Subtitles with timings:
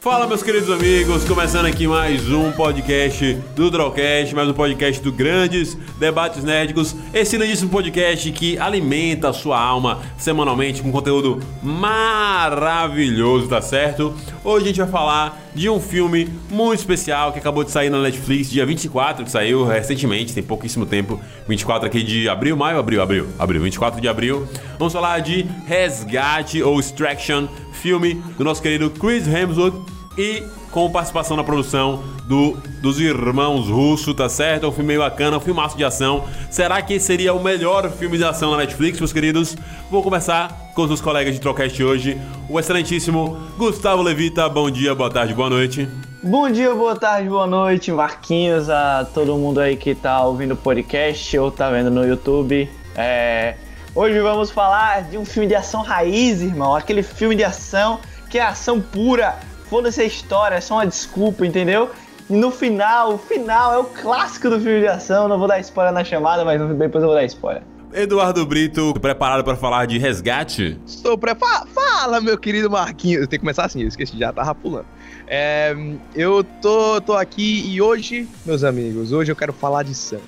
[0.00, 5.12] Fala, meus queridos amigos, começando aqui mais um podcast do Drawcast, mais um podcast do
[5.12, 13.46] Grandes Debates Nerdicos, esse lindíssimo podcast que alimenta a sua alma semanalmente com conteúdo maravilhoso,
[13.46, 14.16] tá certo?
[14.42, 18.00] Hoje a gente vai falar de um filme muito especial que acabou de sair na
[18.00, 23.02] Netflix, dia 24, que saiu recentemente, tem pouquíssimo tempo, 24 aqui de abril, maio, abril,
[23.02, 24.48] abril, abril, 24 de abril.
[24.78, 31.36] Vamos falar de Resgate ou Extraction, filme do nosso querido Chris Hemsworth e com participação
[31.36, 34.64] na produção do, dos irmãos Russo, tá certo?
[34.64, 36.24] É um filme meio bacana, um filmaço de ação.
[36.50, 39.56] Será que seria o melhor filme de ação na Netflix, meus queridos?
[39.90, 44.48] Vou começar com os meus colegas de Trocast hoje, o excelentíssimo Gustavo Levita.
[44.48, 45.88] Bom dia, boa tarde, boa noite.
[46.22, 50.56] Bom dia, boa tarde, boa noite, Marquinhos, a todo mundo aí que tá ouvindo o
[50.56, 52.70] podcast ou tá vendo no YouTube.
[52.94, 53.56] É...
[53.94, 56.76] Hoje vamos falar de um filme de ação raiz, irmão.
[56.76, 59.36] Aquele filme de ação que é ação pura,
[59.70, 61.88] foda-se a história, é só uma desculpa, entendeu?
[62.28, 65.28] E no final, o final é o clássico do filme de ação.
[65.28, 67.62] Não vou dar spoiler na chamada, mas depois eu vou dar spoiler.
[67.92, 70.78] Eduardo Brito, preparado para falar de resgate?
[70.86, 71.68] Estou preparado.
[71.68, 73.26] Fala, meu querido Marquinhos.
[73.26, 74.86] Tem que começar assim, eu esqueci, já tava pulando.
[75.26, 75.74] É,
[76.14, 80.22] eu tô, tô aqui e hoje, meus amigos, hoje eu quero falar de sangue.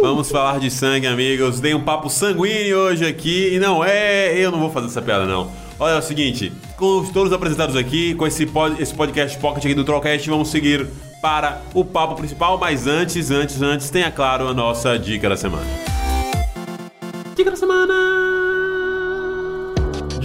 [0.00, 1.58] Vamos falar de sangue, amigos.
[1.58, 4.36] Tem um papo sanguíneo hoje aqui e não é.
[4.36, 5.67] Eu não vou fazer essa piada, não.
[5.80, 9.74] Olha é o seguinte, com todos apresentados aqui, com esse, pod, esse podcast pocket aqui
[9.74, 10.86] do Trollcast, vamos seguir
[11.22, 15.66] para o papo principal, mas antes, antes, antes, tenha claro a nossa dica da semana.
[17.36, 18.37] Dica da semana!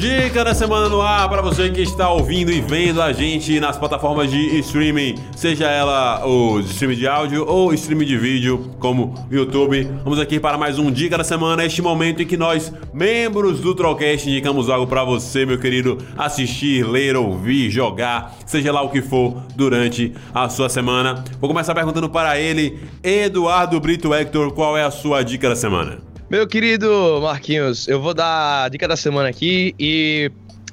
[0.03, 3.77] Dica da semana no ar para você que está ouvindo e vendo a gente nas
[3.77, 9.89] plataformas de streaming, seja ela o streaming de áudio ou streaming de vídeo, como YouTube.
[10.03, 13.73] Vamos aqui para mais um Dica da semana, este momento em que nós, membros do
[13.73, 19.01] Trollcast, indicamos algo para você, meu querido, assistir, ler, ouvir, jogar, seja lá o que
[19.01, 21.23] for durante a sua semana.
[21.39, 26.12] Vou começar perguntando para ele, Eduardo Brito Hector, qual é a sua dica da semana?
[26.33, 30.31] Meu querido Marquinhos, eu vou dar a dica da semana aqui e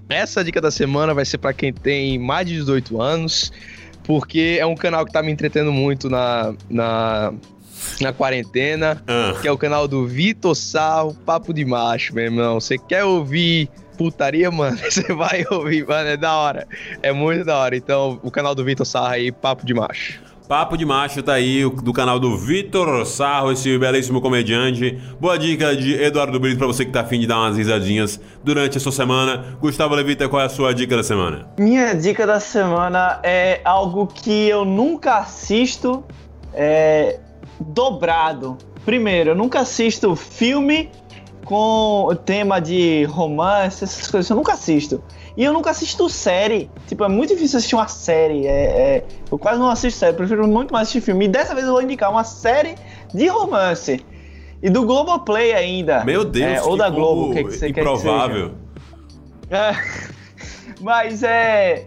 [0.09, 3.53] essa dica da semana vai ser para quem tem mais de 18 anos,
[4.03, 7.35] porque é um canal que tá me entretendo muito na, na,
[8.01, 9.39] na quarentena, ah.
[9.39, 12.59] que é o canal do Vitor Sarro, Papo de Macho, meu irmão.
[12.59, 13.69] Você quer ouvir
[13.99, 14.79] putaria, mano?
[14.91, 16.67] Você vai ouvir, mano, é da hora.
[17.03, 17.77] É muito da hora.
[17.77, 20.30] Então, o canal do Vitor Sarro aí, Papo de Macho.
[20.51, 25.01] Papo de Macho tá aí, do canal do Vitor Sarro, esse belíssimo comediante.
[25.21, 28.77] Boa dica de Eduardo Brito pra você que tá afim de dar umas risadinhas durante
[28.77, 29.57] a sua semana.
[29.61, 31.49] Gustavo Levita, qual é a sua dica da semana?
[31.57, 36.03] Minha dica da semana é algo que eu nunca assisto
[36.53, 37.21] é,
[37.61, 38.59] dobrado.
[38.85, 40.91] Primeiro, eu nunca assisto filme
[41.45, 45.01] com tema de romance, essas coisas, eu nunca assisto.
[45.41, 46.71] E eu nunca assisto série.
[46.87, 48.47] Tipo, é muito difícil assistir uma série.
[48.47, 51.25] É, é, eu quase não assisto série, prefiro muito mais assistir filme.
[51.25, 52.75] E dessa vez eu vou indicar uma série
[53.15, 54.05] de romance.
[54.63, 56.05] E do Globoplay ainda.
[56.05, 58.53] Meu Deus, é, Ou da Globo, o que, que você quer que.
[59.51, 59.73] É,
[60.79, 61.87] mas é.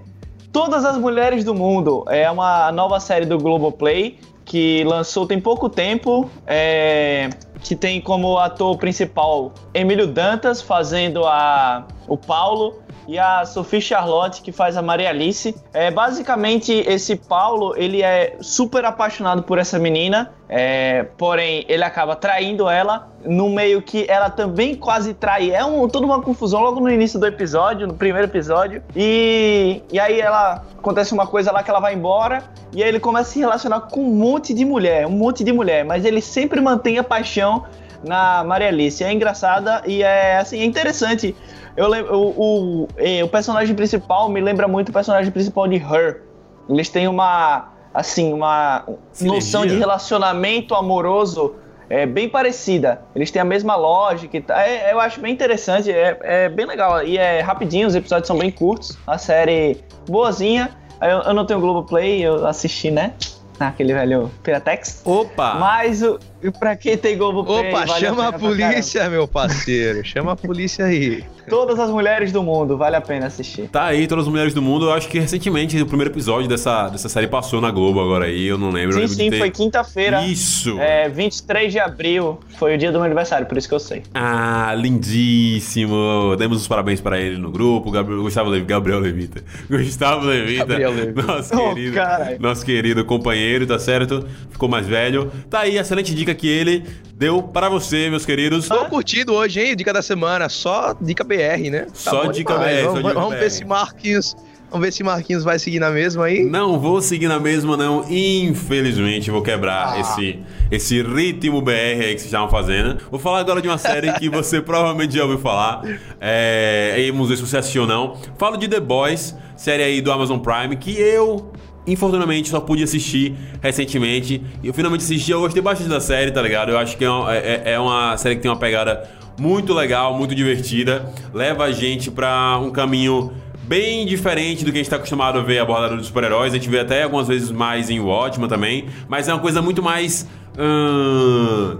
[0.51, 5.69] Todas as Mulheres do Mundo é uma nova série do Globoplay que lançou tem pouco
[5.69, 6.27] tempo.
[6.47, 7.29] É,
[7.63, 14.41] que tem como ator principal Emílio Dantas fazendo a, o Paulo e a Sophie Charlotte,
[14.41, 15.55] que faz a Maria Alice.
[15.73, 22.15] É, basicamente, esse Paulo, ele é super apaixonado por essa menina, é, porém, ele acaba
[22.15, 25.51] traindo ela, no meio que ela também quase trai.
[25.51, 28.83] É um, toda uma confusão logo no início do episódio, no primeiro episódio.
[28.95, 32.99] E, e aí ela acontece uma coisa lá que ela vai embora, e aí ele
[32.99, 36.21] começa a se relacionar com um monte de mulher, um monte de mulher, mas ele
[36.21, 37.65] sempre mantém a paixão
[38.03, 39.03] na Maria Alice.
[39.03, 41.35] É engraçada e é assim, é interessante.
[41.75, 46.21] Eu lembro, o, o, o personagem principal me lembra muito o personagem principal de Her.
[46.69, 49.35] Eles têm uma assim, uma Sinergia.
[49.35, 51.55] noção de relacionamento amoroso
[51.89, 53.01] é bem parecida.
[53.15, 54.57] Eles têm a mesma lógica e tal.
[54.57, 57.03] É, eu acho bem interessante, é, é, bem legal.
[57.03, 58.97] E é rapidinho, os episódios são bem curtos.
[59.05, 60.71] A série boazinha.
[61.01, 63.13] Eu, eu não tenho Globoplay, eu assisti, né?
[63.59, 65.01] Naquele velho Piratex.
[65.05, 65.55] Opa!
[65.55, 66.17] Mas o,
[66.51, 67.69] pra quem tem Globoplay...
[67.69, 70.05] Opa, vale chama a, a polícia, meu parceiro.
[70.05, 71.23] chama a polícia aí.
[71.49, 73.67] Todas as mulheres do mundo, vale a pena assistir.
[73.69, 74.85] Tá aí, Todas as Mulheres do Mundo.
[74.85, 78.45] Eu acho que recentemente o primeiro episódio dessa, dessa série passou na Globo agora aí,
[78.45, 78.95] eu não lembro.
[78.99, 79.39] Sim, sim, ter...
[79.39, 80.25] foi quinta-feira.
[80.25, 80.79] Isso!
[80.79, 84.03] É, 23 de abril, foi o dia do meu aniversário, por isso que eu sei.
[84.13, 86.35] Ah, lindíssimo!
[86.37, 89.43] Demos os parabéns para ele no grupo, Gabriel, Gustavo Levi, Gabriel Levita.
[89.69, 91.21] Gustavo Levita, Gabriel Levita.
[91.21, 91.97] nosso oh, querido,
[92.39, 94.25] nosso querido companheiro, tá certo?
[94.49, 95.31] Ficou mais velho.
[95.49, 96.83] Tá aí, excelente dica que ele
[97.15, 98.67] deu para você, meus queridos.
[98.67, 99.75] Tô curtindo hoje, hein?
[99.75, 101.85] Dica da semana, só dica BR, né?
[101.85, 102.63] Tá só dica BR.
[102.85, 103.39] Vamos, só dica vamos BR.
[103.39, 104.35] ver se Marquinhos.
[104.73, 106.43] Vamos ver se Marquinhos vai seguir na mesma aí.
[106.43, 108.03] Não vou seguir na mesma, não.
[108.09, 109.99] Infelizmente, vou quebrar ah.
[109.99, 110.39] esse,
[110.71, 112.97] esse ritmo BR aí que vocês estavam fazendo.
[113.11, 115.83] Vou falar agora de uma série que você provavelmente já ouviu falar.
[116.19, 118.17] É, vamos ver se você assistiu ou não.
[118.37, 121.53] Falo de The Boys, série aí do Amazon Prime, que eu
[121.85, 124.41] Infortunadamente, só pude assistir recentemente.
[124.61, 126.71] E eu finalmente assisti, eu gostei bastante da série, tá ligado?
[126.71, 129.09] Eu acho que é uma, é, é uma série que tem uma pegada
[129.39, 131.11] muito legal, muito divertida.
[131.33, 133.31] Leva a gente pra um caminho
[133.63, 136.53] bem diferente do que a gente está acostumado a ver abordado dos super-heróis.
[136.53, 138.85] A gente vê até algumas vezes mais em Watchmen também.
[139.07, 140.27] Mas é uma coisa muito mais.
[140.57, 141.77] Hum,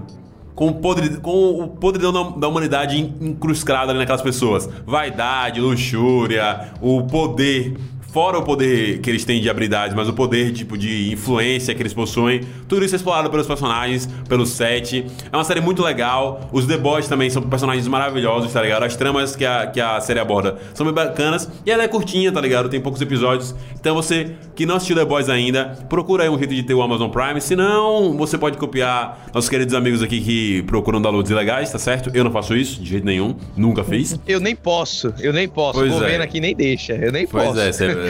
[0.54, 4.68] com, o podre, com o podridão da, da humanidade incrustado ali naquelas pessoas.
[4.86, 7.76] Vaidade, luxúria, o poder
[8.14, 11.82] fora o poder que eles têm de habilidades, mas o poder tipo de influência que
[11.82, 15.04] eles possuem, tudo isso é explorado pelos personagens, pelo set.
[15.32, 16.48] É uma série muito legal.
[16.52, 18.84] Os The Boys também são personagens maravilhosos, tá ligado?
[18.84, 22.30] As tramas que a, que a série aborda são bem bacanas e ela é curtinha,
[22.30, 22.68] tá ligado?
[22.68, 23.52] Tem poucos episódios.
[23.80, 26.82] Então você que não assistiu The Boys ainda, procura aí um jeito de ter o
[26.82, 27.40] Amazon Prime.
[27.40, 32.12] Se não, você pode copiar nossos queridos amigos aqui que procuram downloads ilegais, tá certo?
[32.14, 34.20] Eu não faço isso de jeito nenhum, nunca fiz.
[34.24, 35.80] Eu nem posso, eu nem posso.
[35.80, 36.24] Pois o governo é.
[36.24, 37.58] aqui nem deixa, eu nem pois posso.
[37.58, 38.03] é, você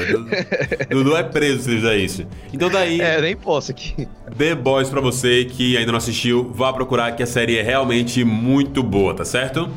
[0.90, 2.26] Dudu é preso se fizer isso.
[2.52, 3.00] Então daí.
[3.00, 4.08] É, nem posso aqui.
[4.36, 8.24] The Boys pra você que ainda não assistiu, vá procurar que a série é realmente
[8.24, 9.68] muito boa, tá certo?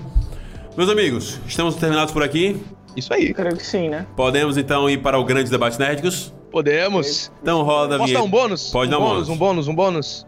[0.75, 2.55] Meus amigos, estamos terminados por aqui?
[2.95, 3.33] Isso aí.
[3.33, 4.05] Creio que sim, né?
[4.15, 6.33] Podemos então ir para o grande debate nerdicos?
[6.51, 7.31] Podemos.
[7.41, 8.69] Então roda a Posso dar um bônus?
[8.71, 9.29] Pode um dar um bônus.
[9.29, 10.26] Um bônus, um bônus.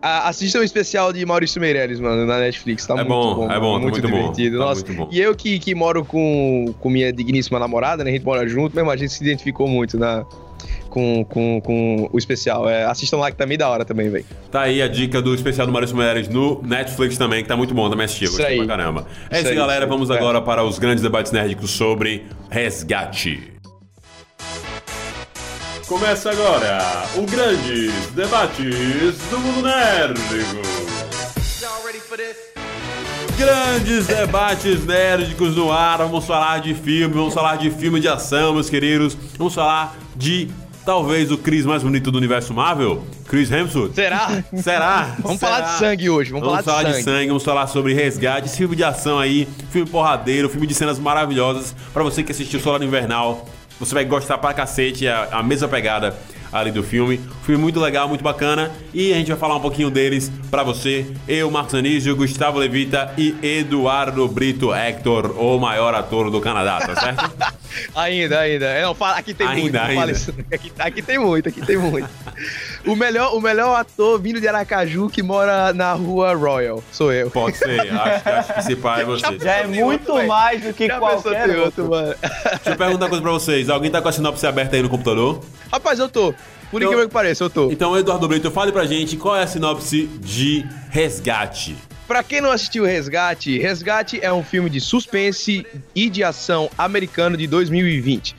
[0.00, 2.86] Ah, assistam o especial de Maurício Meirelles, mano, na Netflix.
[2.86, 3.50] Tá É muito bom, bom.
[3.50, 4.58] é bom, tá muito, muito bom, divertido.
[4.58, 5.08] tá Nossa, muito bom.
[5.10, 8.10] E eu que, que moro com, com minha digníssima namorada, né?
[8.10, 10.24] A gente mora junto, mesmo a gente se identificou muito na,
[10.88, 12.68] com, com, com o especial.
[12.68, 14.24] É, assistam lá que tá meio da hora também, velho.
[14.52, 17.74] Tá aí a dica do especial do Maurício Meirelles no Netflix também, que tá muito
[17.74, 19.06] bom, também assisti, eu gostei pra caramba.
[19.30, 20.14] É Isso isso, aí, galera, isso vamos É.
[20.16, 23.57] agora para os grandes debates nerdicos sobre resgate.
[25.88, 26.78] Começa agora
[27.16, 30.60] o Grandes Debates do Mundo Nérdico.
[33.38, 35.96] Grandes debates nerdicos no ar.
[35.96, 39.16] Vamos falar de filme, vamos falar de filme de ação, meus queridos.
[39.38, 40.50] Vamos falar de
[40.84, 43.94] talvez o Chris mais bonito do universo Marvel, Chris Hemsworth.
[43.94, 44.42] Será?
[44.62, 45.16] Será?
[45.20, 45.52] Vamos Será?
[45.56, 48.74] falar de sangue hoje, vamos, Vamos falar de sangue, vamos falar sobre resgate, esse filme
[48.76, 51.74] de ação aí, filme porradeiro, filme de cenas maravilhosas.
[51.92, 53.46] Pra você que assistiu Solar Invernal,
[53.78, 56.16] você vai gostar pra cacete, é a, a mesma pegada
[56.52, 57.20] ali do filme.
[57.42, 58.70] Filme muito legal, muito bacana.
[58.92, 61.06] E a gente vai falar um pouquinho deles pra você.
[61.26, 66.96] Eu, Marcos Anísio, Gustavo Levita e Eduardo Brito Hector, o maior ator do Canadá, tá
[66.96, 67.57] certo?
[67.94, 68.66] Ainda, ainda.
[68.66, 70.00] É, Não, fala, aqui tem Ainda, muito.
[70.00, 70.12] ainda.
[70.12, 70.34] isso.
[70.52, 72.08] Aqui, aqui tem muito, aqui tem muito.
[72.86, 76.82] o, melhor, o melhor ator vindo de Aracaju que mora na rua Royal.
[76.92, 77.30] Sou eu.
[77.30, 79.38] Pode ser, acho, que- acho que esse pai é você.
[79.38, 81.64] Já é muito outro, mais do que Já qualquer outro.
[81.64, 82.14] outro, mano.
[82.22, 83.68] Deixa eu perguntar uma coisa pra vocês.
[83.70, 85.40] Alguém tá com a sinopse aberta aí no computador?
[85.72, 86.32] Rapaz, eu tô.
[86.70, 87.70] Por Eu- incrível que pareça, eu tô.
[87.70, 91.76] Então, Eduardo Brito, fale pra gente qual é a sinopse de Resgate.
[92.08, 97.36] Pra quem não assistiu Resgate, Resgate é um filme de suspense e de ação americano
[97.36, 98.34] de 2020.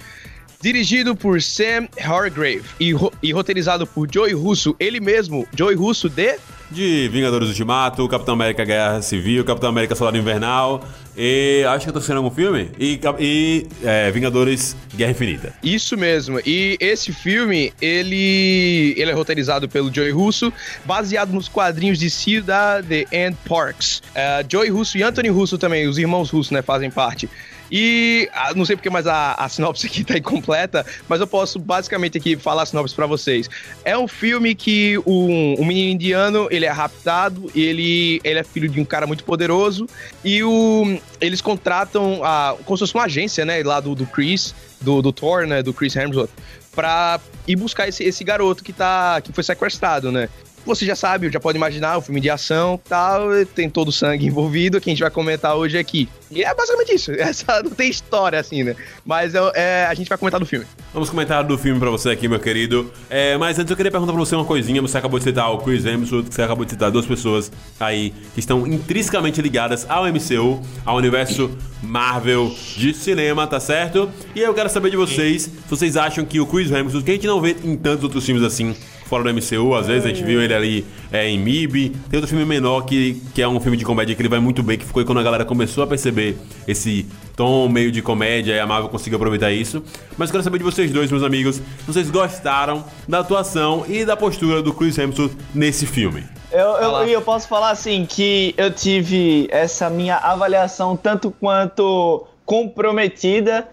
[0.62, 6.10] Dirigido por Sam Hargrave e, ro- e roteirizado por Joey Russo, ele mesmo, Joey Russo
[6.10, 6.36] de
[6.70, 10.84] De Vingadores Ultimato, Capitão América Guerra Civil, Capitão América Soldado Invernal
[11.20, 11.66] e.
[11.66, 12.72] Acho que eu tô assistindo algum filme?
[12.80, 15.54] E, e é, Vingadores Guerra Infinita.
[15.62, 16.40] Isso mesmo.
[16.46, 20.52] E esse filme, ele, ele é roteirizado pelo Joey Russo,
[20.86, 24.02] baseado nos quadrinhos de si da The End Parks.
[24.16, 27.30] É, Joey Russo e Anthony Russo também, os irmãos Russo, né, fazem parte.
[27.72, 31.60] E ah, não sei porque mais a, a sinopse aqui tá incompleta, mas eu posso
[31.60, 33.50] basicamente aqui falar a sinopse pra vocês.
[33.84, 38.70] É um filme que um, um menino indiano, ele é raptado, ele, ele é filho
[38.70, 39.88] de um cara muito poderoso,
[40.24, 44.54] e o, eles contratam a, como se fosse uma agência, né, lá do, do Chris,
[44.82, 46.32] do, do Thor, né, do Chris Hemsworth,
[46.74, 50.30] pra ir buscar esse, esse garoto que, tá, que foi sequestrado, né?
[50.66, 54.26] Você já sabe, já pode imaginar, o filme de ação tal, tem todo o sangue
[54.26, 56.08] envolvido, que a gente vai comentar hoje aqui.
[56.32, 57.12] E é basicamente isso.
[57.18, 58.76] Essa não tem história assim, né?
[59.06, 60.66] Mas é, é, a gente vai comentar do filme.
[60.94, 62.92] Vamos comentar do filme pra você aqui, meu querido.
[63.10, 64.82] É, mas antes eu queria perguntar pra você uma coisinha.
[64.82, 68.40] Você acabou de citar o Chris Hemsworth, você acabou de citar duas pessoas aí que
[68.40, 71.50] estão intrinsecamente ligadas ao MCU, ao universo
[71.82, 74.12] Marvel de cinema, tá certo?
[74.36, 77.14] E eu quero saber de vocês, se vocês acham que o Chris Hemsworth, que a
[77.14, 78.76] gente não vê em tantos outros filmes assim,
[79.10, 81.90] fora do MCU, às vezes a gente viu ele ali é, em MIB.
[82.10, 84.62] Tem outro filme menor que, que é um filme de comédia que ele vai muito
[84.62, 86.38] bem, que foi quando a galera começou a perceber
[86.68, 89.84] esse tom meio de comédia e a Marvel conseguiu aproveitar isso.
[90.16, 94.16] Mas quero saber de vocês dois, meus amigos, se vocês gostaram da atuação e da
[94.16, 96.24] postura do Chris Hemsworth nesse filme.
[96.52, 103.68] Eu, eu, eu, posso falar assim que eu tive essa minha avaliação tanto quanto comprometida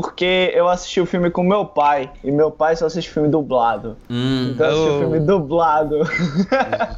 [0.00, 3.96] porque eu assisti o filme com meu pai e meu pai só assiste filme dublado.
[4.08, 4.98] Hum, então eu assisti o oh.
[5.00, 6.00] filme dublado.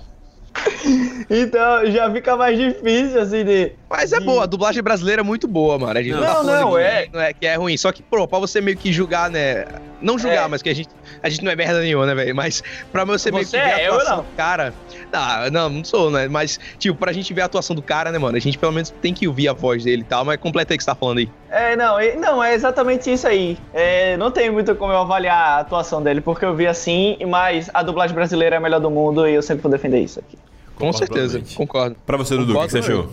[1.29, 3.73] então já fica mais difícil, assim, de.
[3.97, 4.25] Mas é de...
[4.25, 5.97] boa, a dublagem brasileira é muito boa, mano.
[5.97, 7.07] A gente não, não, tá não é.
[7.13, 7.77] não é que é ruim.
[7.77, 9.67] Só que, pô, pra você meio que julgar, né?
[10.03, 10.49] Não julgar, é.
[10.49, 10.89] mas que a gente,
[11.23, 12.35] a gente não é merda nenhuma, né, velho?
[12.35, 12.61] Mas
[12.91, 14.75] pra você, você meio que ver é, a atuação do cara.
[15.13, 16.27] Não, não, não sou, né?
[16.27, 18.37] Mas, tipo, pra gente ver a atuação do cara, né, mano?
[18.37, 20.75] A gente pelo menos tem que ouvir a voz dele e tal, mas completa aí
[20.75, 21.31] o que você tá falando aí.
[21.49, 23.57] É, não, não, é exatamente isso aí.
[23.73, 27.71] É, não tem muito como eu avaliar a atuação dele, porque eu vi assim, mas
[27.73, 30.37] a dublagem brasileira é a melhor do mundo e eu sempre vou defender isso aqui.
[30.75, 31.95] Com certeza, concordo.
[32.05, 33.09] Pra você, Dudu, o que você achou?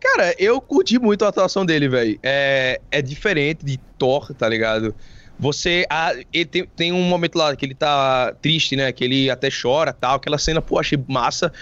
[0.00, 2.18] Cara, eu curti muito a atuação dele, velho.
[2.22, 4.94] É, é diferente de Thor, tá ligado?
[5.38, 5.86] Você.
[5.90, 8.90] Ah, ele tem, tem um momento lá que ele tá triste, né?
[8.92, 10.16] Que ele até chora tal.
[10.16, 11.52] Aquela cena, pô, achei massa.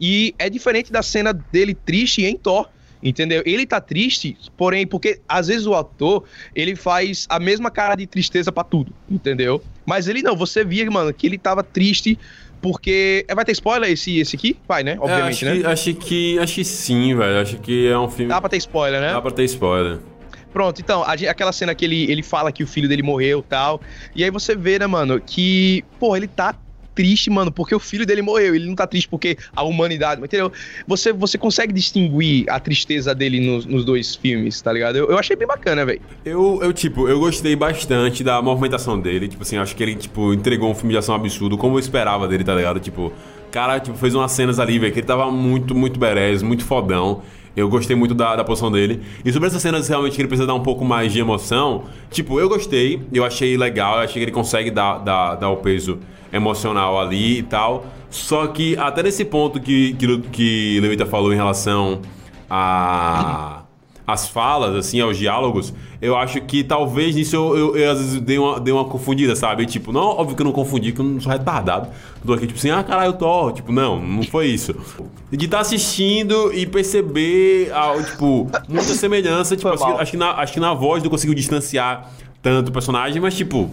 [0.00, 2.68] E é diferente da cena dele triste em Thor.
[3.00, 3.42] Entendeu?
[3.46, 8.08] Ele tá triste, porém, porque às vezes o ator, ele faz a mesma cara de
[8.08, 9.62] tristeza para tudo, entendeu?
[9.86, 12.18] Mas ele não, você via, mano, que ele tava triste
[12.60, 13.26] porque.
[13.34, 14.56] Vai ter spoiler esse, esse aqui?
[14.66, 14.96] Vai, né?
[15.00, 15.56] Obviamente, é, acho né?
[15.56, 16.38] Que, acho que.
[16.38, 17.40] Acho que sim, velho.
[17.40, 18.28] Acho que é um filme.
[18.28, 19.12] Dá pra ter spoiler, né?
[19.12, 19.98] Dá pra ter spoiler.
[20.52, 23.80] Pronto, então, a, aquela cena que ele, ele fala que o filho dele morreu tal.
[24.14, 26.54] E aí você vê, né, mano, que, pô, ele tá
[26.98, 28.56] triste, mano, porque o filho dele morreu.
[28.56, 30.50] Ele não tá triste porque a humanidade, entendeu?
[30.84, 34.96] Você, você consegue distinguir a tristeza dele nos, nos dois filmes, tá ligado?
[34.96, 36.00] Eu, eu achei bem bacana, velho.
[36.24, 39.28] Eu, eu, tipo, eu gostei bastante da movimentação dele.
[39.28, 42.26] Tipo assim, acho que ele, tipo, entregou um filme de ação absurdo, como eu esperava
[42.26, 42.80] dele, tá ligado?
[42.80, 43.12] Tipo,
[43.52, 47.22] cara, tipo, fez umas cenas ali, velho, que ele tava muito, muito berés, muito fodão.
[47.58, 49.02] Eu gostei muito da, da posição dele.
[49.24, 52.38] E sobre essas cenas realmente que ele precisa dar um pouco mais de emoção, tipo,
[52.38, 55.98] eu gostei, eu achei legal, eu achei que ele consegue dar, dar, dar o peso
[56.32, 57.86] emocional ali e tal.
[58.10, 62.00] Só que até nesse ponto que, que, que Levita falou em relação
[62.48, 63.62] a
[64.08, 68.20] as falas, assim, aos diálogos, eu acho que talvez nisso eu, eu, eu, às vezes
[68.22, 69.66] dei uma, dei uma confundida, sabe?
[69.66, 71.90] Tipo, não, óbvio que eu não confundi, que eu não sou retardado.
[72.24, 73.52] Tô aqui, tipo assim, ah, caralho, eu tô.
[73.52, 74.74] Tipo, não, não foi isso.
[75.30, 79.54] De estar tá assistindo e perceber, ah, tipo, muita semelhança.
[79.54, 82.10] Tipo, acho, acho, que na, acho que na voz não consigo distanciar
[82.40, 83.68] tanto o personagem, mas, tipo,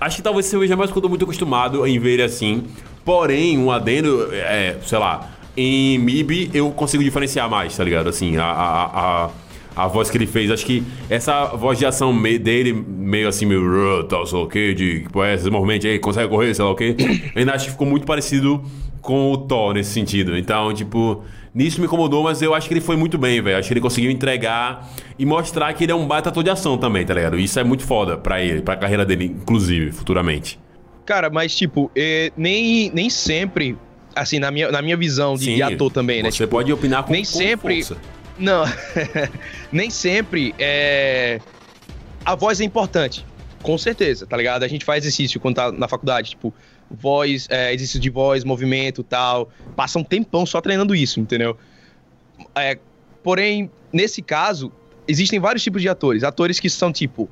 [0.00, 2.64] acho que talvez seja mais quando eu tô muito acostumado em ver ele assim.
[3.04, 8.08] Porém, um adendo, é, sei lá, em MIB eu consigo diferenciar mais, tá ligado?
[8.08, 9.30] Assim, a, a, a
[9.78, 10.50] a voz que ele fez.
[10.50, 14.74] Acho que essa voz de ação dele, meio assim, meio tal, sei lá o que,
[14.74, 16.96] de tipo, é, esses movimentos aí, consegue correr, sei lá o que.
[17.36, 18.60] Ainda acho que ficou muito parecido
[19.00, 20.36] com o Thor nesse sentido.
[20.36, 21.22] Então, tipo,
[21.54, 23.56] nisso me incomodou, mas eu acho que ele foi muito bem, velho.
[23.56, 26.76] Acho que ele conseguiu entregar e mostrar que ele é um baita ator de ação
[26.76, 27.38] também, tá ligado?
[27.38, 30.58] Isso é muito foda pra ele, pra carreira dele, inclusive, futuramente.
[31.06, 33.78] Cara, mas tipo, é, nem, nem sempre
[34.14, 36.30] assim, na minha, na minha visão de, Sim, de ator também, né?
[36.32, 37.76] Você tipo, pode opinar com Nem com sempre.
[37.84, 38.17] Força.
[38.38, 38.64] Não,
[39.72, 41.40] nem sempre é...
[42.24, 43.26] a voz é importante.
[43.62, 44.62] Com certeza, tá ligado?
[44.62, 46.54] A gente faz exercício quando tá na faculdade, tipo,
[46.88, 49.50] voz, é, exercício de voz, movimento tal.
[49.74, 51.56] Passa um tempão só treinando isso, entendeu?
[52.54, 52.78] É,
[53.22, 54.72] porém, nesse caso,
[55.08, 56.22] existem vários tipos de atores.
[56.22, 57.28] Atores que são, tipo,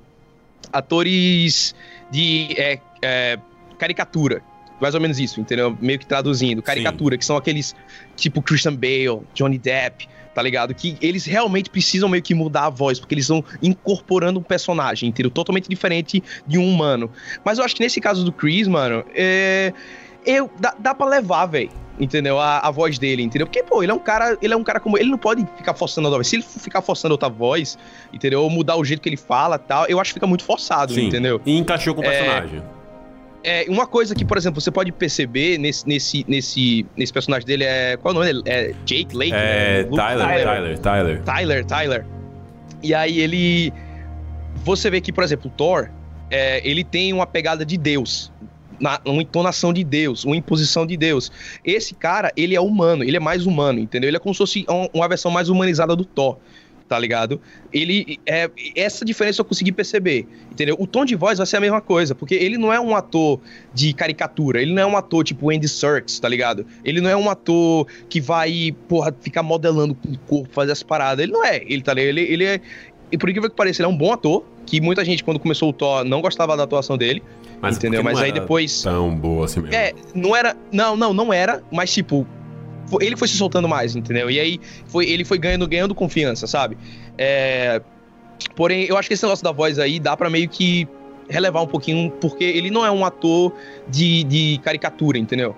[0.72, 1.75] atores
[2.10, 3.38] de é, é,
[3.78, 4.42] caricatura.
[4.80, 5.76] Mais ou menos isso, entendeu?
[5.80, 6.62] Meio que traduzindo.
[6.62, 7.18] Caricatura, Sim.
[7.18, 7.75] que são aqueles,
[8.14, 10.75] tipo, Christian Bale, Johnny Depp, tá ligado?
[10.75, 15.09] Que eles realmente precisam meio que mudar a voz, porque eles estão incorporando um personagem,
[15.09, 15.30] entendeu?
[15.30, 17.11] Totalmente diferente de um humano.
[17.45, 19.73] Mas eu acho que nesse caso do Chris, mano, é
[20.26, 22.38] eu, dá, dá pra levar, velho entendeu?
[22.38, 23.47] A, a voz dele, entendeu?
[23.47, 24.99] Porque, pô, ele é um cara, ele é um cara como.
[24.99, 26.28] Ele não pode ficar forçando outra voz.
[26.28, 27.78] Se ele ficar forçando outra voz,
[28.12, 28.42] entendeu?
[28.42, 31.06] Ou mudar o jeito que ele fala tal, eu acho que fica muito forçado, Sim.
[31.06, 31.40] entendeu?
[31.45, 32.59] E encaixou com o personagem.
[32.59, 32.75] É,
[33.47, 37.62] é, uma coisa que, por exemplo, você pode perceber nesse, nesse, nesse, nesse personagem dele
[37.62, 37.97] é.
[37.97, 38.43] Qual é o nome dele?
[38.45, 39.33] É Jake Lake?
[39.33, 39.97] É, né?
[39.97, 41.23] Tyler, Tyler, Tyler.
[41.23, 42.07] Tyler, Tyler.
[42.83, 43.73] E aí ele.
[44.65, 45.88] Você vê que, por exemplo, o Thor,
[46.29, 48.33] é, ele tem uma pegada de Deus,
[48.81, 51.31] na, uma entonação de Deus, uma imposição de Deus.
[51.65, 54.11] Esse cara, ele é humano, ele é mais humano, entendeu?
[54.11, 56.37] Ele é como se fosse uma versão mais humanizada do Thor
[56.88, 57.40] tá ligado?
[57.73, 60.76] Ele é essa diferença eu consegui perceber, entendeu?
[60.78, 63.40] O tom de voz vai ser a mesma coisa, porque ele não é um ator
[63.75, 66.66] de caricatura, ele não é um ator tipo Andy Serkis, tá ligado?
[66.85, 70.83] Ele não é um ator que vai, porra, ficar modelando com o corpo, fazer as
[70.83, 72.19] paradas, ele não é, ele tá ligado?
[72.19, 72.61] Ele, ele é
[73.11, 75.71] e por incrível que pareça, ele é um bom ator, que muita gente quando começou
[75.71, 77.23] o Thor não gostava da atuação dele,
[77.61, 78.02] mas entendeu?
[78.02, 78.83] Mas aí depois.
[78.83, 79.75] Tão boa assim mesmo.
[79.75, 80.57] É, não era.
[80.73, 82.26] Não, não, não era, mas tipo.
[83.00, 84.31] Ele foi se soltando mais, entendeu?
[84.31, 86.76] E aí foi, ele foi ganhando, ganhando confiança, sabe?
[87.19, 87.81] É,
[88.55, 90.88] porém, eu acho que esse negócio da voz aí dá para meio que
[91.28, 93.52] relevar um pouquinho, porque ele não é um ator
[93.88, 95.57] de, de caricatura, entendeu?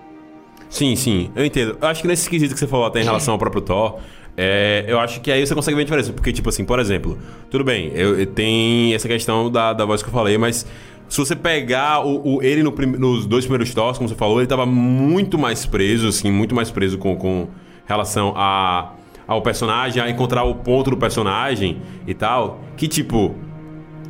[0.71, 1.79] Sim, sim, eu entendo.
[1.81, 3.99] Eu acho que nesse quesito que você falou até em relação ao próprio Thor,
[4.37, 6.13] é, eu acho que aí você consegue ver a diferença.
[6.13, 7.19] Porque, tipo assim, por exemplo,
[7.51, 10.67] tudo bem, eu, eu tem essa questão da, da voz que eu falei, mas
[11.09, 14.41] se você pegar o, o ele no prim, nos dois primeiros toques, como você falou,
[14.41, 17.49] ele tava muito mais preso, assim, muito mais preso com, com
[17.87, 18.93] relação a,
[19.27, 22.61] ao personagem, a encontrar o ponto do personagem e tal.
[22.77, 23.35] Que tipo,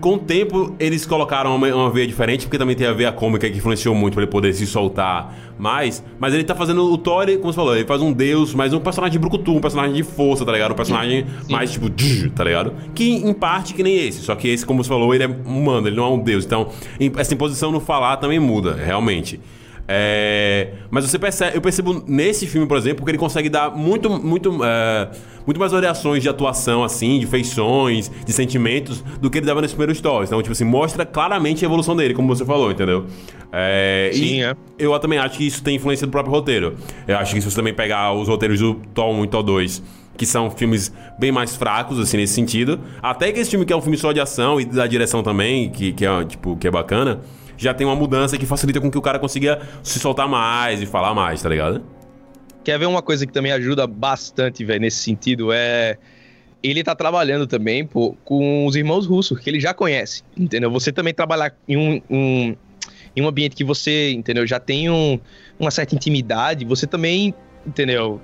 [0.01, 3.49] com o tempo, eles colocaram uma, uma veia diferente, porque também tem a veia cômica
[3.49, 6.03] que influenciou muito pra ele poder se soltar mais.
[6.19, 8.81] Mas ele tá fazendo o Thor, como você falou, ele faz um deus, mas um
[8.81, 10.73] personagem de brucutu, um personagem de força, tá ligado?
[10.73, 11.53] Um personagem Sim.
[11.53, 11.91] mais tipo,
[12.35, 12.73] tá ligado?
[12.95, 15.89] Que em parte que nem esse, só que esse, como você falou, ele é humano,
[15.89, 16.45] ele não é um deus.
[16.45, 16.69] Então,
[17.17, 19.41] essa imposição no falar também muda, realmente.
[19.91, 24.11] É, mas você percebe, eu percebo nesse filme, por exemplo, que ele consegue dar muito,
[24.11, 25.09] muito, é,
[25.47, 29.71] muito mais variações de atuação, assim, de feições, de sentimentos, do que ele dava nos
[29.71, 30.29] primeiros stories.
[30.29, 33.07] Então, tipo assim, mostra claramente a evolução dele, como você falou, entendeu?
[33.51, 34.55] É, Sim, é.
[34.79, 36.75] Eu também acho que isso tem influência do próprio roteiro.
[37.07, 39.83] Eu acho que se você também pegar os roteiros do Tom 1 e Tom 2,
[40.19, 42.79] que são filmes bem mais fracos, assim, nesse sentido.
[43.01, 45.71] Até que esse filme que é um filme só de ação e da direção também,
[45.71, 47.21] que, que, é, tipo, que é bacana
[47.59, 50.87] já tem uma mudança que facilita com que o cara consiga se soltar mais e
[50.87, 51.85] falar mais, tá ligado?
[52.65, 55.53] Quer ver uma coisa que também ajuda bastante, velho, nesse sentido?
[55.53, 55.99] É.
[56.63, 60.71] Ele tá trabalhando também pô, com os irmãos russos, que ele já conhece, entendeu?
[60.71, 62.57] Você também trabalhar em um, um
[63.17, 65.19] em um ambiente que você, entendeu, já tem um,
[65.59, 67.35] uma certa intimidade, você também,
[67.67, 68.21] entendeu?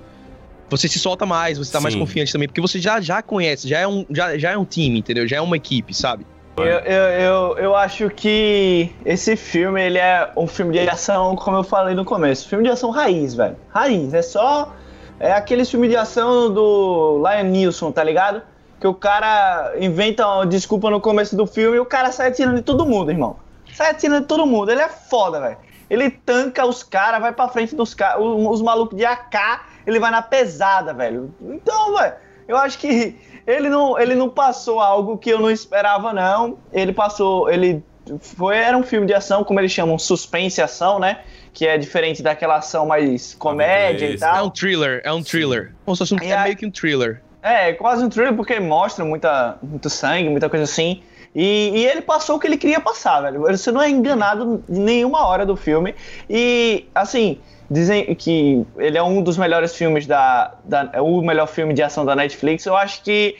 [0.70, 1.84] Você se solta mais, você tá Sim.
[1.84, 4.64] mais confiante também, porque você já, já conhece, já é, um, já, já é um
[4.64, 5.26] time, entendeu?
[5.26, 6.24] Já é uma equipe, sabe?
[6.56, 11.56] Eu, eu, eu, eu, acho que esse filme, ele é um filme de ação, como
[11.56, 12.48] eu falei no começo.
[12.48, 13.56] Filme de ação raiz, velho.
[13.70, 14.14] Raiz.
[14.14, 14.72] É só...
[15.18, 18.42] É aquele filme de ação do Lion Nilson, tá ligado?
[18.80, 22.56] Que o cara inventa uma desculpa no começo do filme e o cara sai atirando
[22.56, 23.36] de todo mundo, irmão.
[23.72, 24.70] Sai atirando de todo mundo.
[24.70, 25.56] Ele é foda, velho.
[25.88, 28.22] Ele tanca os caras, vai pra frente dos caras.
[28.22, 31.34] Os, os malucos de AK, ele vai na pesada, velho.
[31.40, 32.14] Então, velho,
[32.46, 36.58] eu acho que ele não, ele não passou algo que eu não esperava, não.
[36.72, 37.50] Ele passou.
[37.50, 37.82] Ele
[38.20, 41.20] foi, era um filme de ação, como eles chamam, suspense ação, né?
[41.52, 44.36] Que é diferente daquela ação mais comédia e tal.
[44.36, 45.72] É um thriller, é um thriller.
[45.84, 47.22] Como se fosse um, é, meio que um thriller.
[47.42, 51.02] É, quase um thriller porque mostra muita, muito sangue, muita coisa assim.
[51.34, 53.40] E, e, ele passou o que ele queria passar, velho.
[53.40, 55.94] Você não é enganado em nenhuma hora do filme.
[56.30, 60.90] E, assim, Dizem que ele é um dos melhores filmes da, da.
[60.92, 62.66] É o melhor filme de ação da Netflix.
[62.66, 63.36] Eu acho que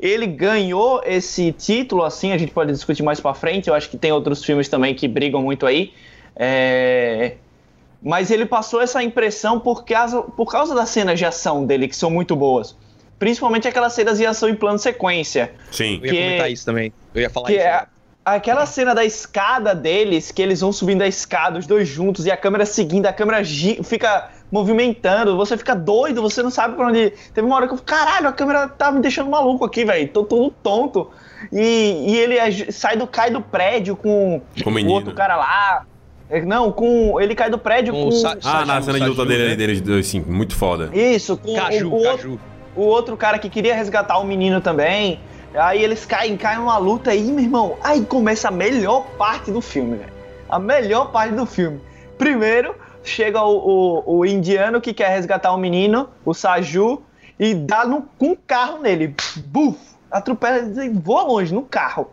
[0.00, 3.68] ele ganhou esse título, assim, a gente pode discutir mais pra frente.
[3.68, 5.92] Eu acho que tem outros filmes também que brigam muito aí.
[6.34, 7.34] É...
[8.00, 11.96] Mas ele passou essa impressão por causa, por causa das cenas de ação dele, que
[11.96, 12.76] são muito boas.
[13.18, 15.52] Principalmente aquelas cenas de ação em plano sequência.
[15.72, 16.00] Sim.
[16.02, 16.92] Eu ia comentar isso também.
[17.12, 17.60] Eu ia falar isso.
[17.60, 17.86] É,
[18.34, 22.30] Aquela cena da escada deles, que eles vão subindo a escada, os dois juntos, e
[22.30, 23.42] a câmera seguindo, a câmera
[23.82, 27.12] fica movimentando, você fica doido, você não sabe pra onde.
[27.32, 30.08] Teve uma hora que eu caralho, a câmera tá me deixando maluco aqui, velho.
[30.08, 31.10] Tô todo tonto.
[31.52, 35.86] E, e ele sai do, cai do prédio com, com o outro cara lá.
[36.30, 37.20] É, não, com.
[37.20, 38.10] Ele cai do prédio com.
[38.10, 40.90] com ah, na cena de luta dele, deles dois, sim, muito foda.
[40.92, 42.40] Isso, com Caju, o, o, Outro,
[42.76, 45.20] o outro cara que queria resgatar o menino também.
[45.54, 47.78] Aí eles caem, caem numa luta aí, meu irmão.
[47.82, 50.12] Aí começa a melhor parte do filme, velho.
[50.48, 51.80] A melhor parte do filme.
[52.16, 57.02] Primeiro, chega o, o, o, indiano que quer resgatar o menino, o Saju,
[57.38, 59.14] e dá no, com um carro nele.
[59.46, 59.78] Buf!
[60.10, 62.10] Atropela e voa longe no carro.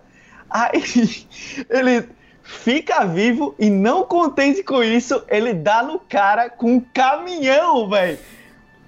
[0.50, 0.84] Aí
[1.70, 2.08] ele
[2.44, 8.20] fica vivo e não contente com isso, ele dá no cara com um caminhão, velho.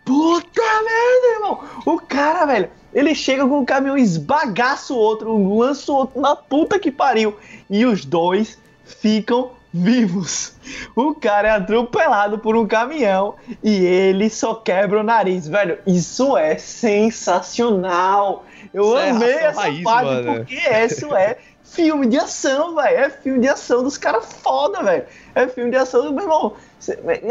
[0.05, 1.63] Puta merda, irmão.
[1.85, 6.35] O cara, velho, ele chega com o caminhão, esbagaça o outro, lança o outro na
[6.35, 7.35] puta que pariu.
[7.69, 10.55] E os dois ficam vivos.
[10.95, 15.79] O cara é atropelado por um caminhão e ele só quebra o nariz, velho.
[15.85, 18.45] Isso é sensacional.
[18.73, 20.35] Eu isso é amei é essa raiz, parte mano.
[20.35, 22.97] porque isso é filme de ação, velho.
[22.97, 25.05] É filme de ação dos caras foda, velho.
[25.35, 26.53] É filme de ação do meu irmão.